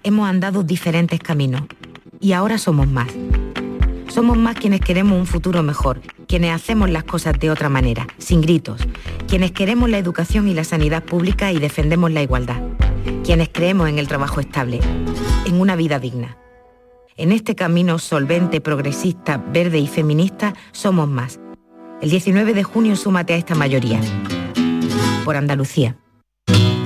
[0.02, 1.62] Hemos andado diferentes caminos.
[2.20, 3.10] Y ahora somos más.
[4.10, 8.42] Somos más quienes queremos un futuro mejor, quienes hacemos las cosas de otra manera, sin
[8.42, 8.82] gritos,
[9.28, 12.60] quienes queremos la educación y la sanidad pública y defendemos la igualdad,
[13.24, 14.80] quienes creemos en el trabajo estable,
[15.46, 16.38] en una vida digna.
[17.18, 21.40] En este camino solvente, progresista, verde y feminista somos más.
[22.02, 24.02] El 19 de junio súmate a esta mayoría.
[25.24, 25.98] Por Andalucía.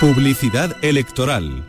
[0.00, 1.64] Publicidad electoral.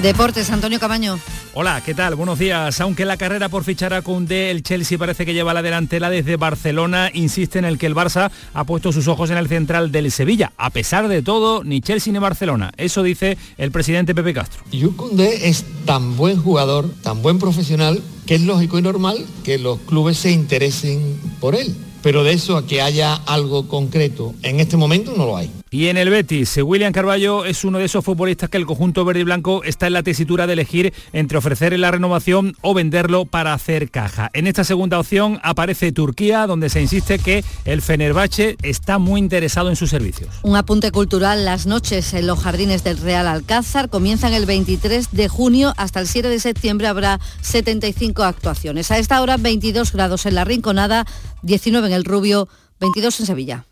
[0.00, 1.18] Deportes, Antonio Camaño.
[1.54, 2.14] Hola, ¿qué tal?
[2.14, 2.80] Buenos días.
[2.80, 6.36] Aunque la carrera por fichar a Koundé, el Chelsea parece que lleva la delantera desde
[6.36, 10.12] Barcelona, insiste en el que el Barça ha puesto sus ojos en el central del
[10.12, 10.52] Sevilla.
[10.56, 12.72] A pesar de todo, ni Chelsea ni Barcelona.
[12.76, 14.62] Eso dice el presidente Pepe Castro.
[14.70, 19.58] Y Koundé es tan buen jugador, tan buen profesional, que es lógico y normal que
[19.58, 21.74] los clubes se interesen por él.
[22.02, 25.61] Pero de eso a que haya algo concreto en este momento no lo hay.
[25.72, 29.20] Y en el Betis, William Carballo es uno de esos futbolistas que el conjunto verde
[29.20, 33.54] y blanco está en la tesitura de elegir entre ofrecerle la renovación o venderlo para
[33.54, 34.28] hacer caja.
[34.34, 39.70] En esta segunda opción aparece Turquía, donde se insiste que el Fenerbahce está muy interesado
[39.70, 40.28] en sus servicios.
[40.42, 45.28] Un apunte cultural, las noches en los jardines del Real Alcázar comienzan el 23 de
[45.28, 48.90] junio hasta el 7 de septiembre habrá 75 actuaciones.
[48.90, 51.06] A esta hora 22 grados en la Rinconada,
[51.40, 52.46] 19 en el Rubio,
[52.78, 53.64] 22 en Sevilla.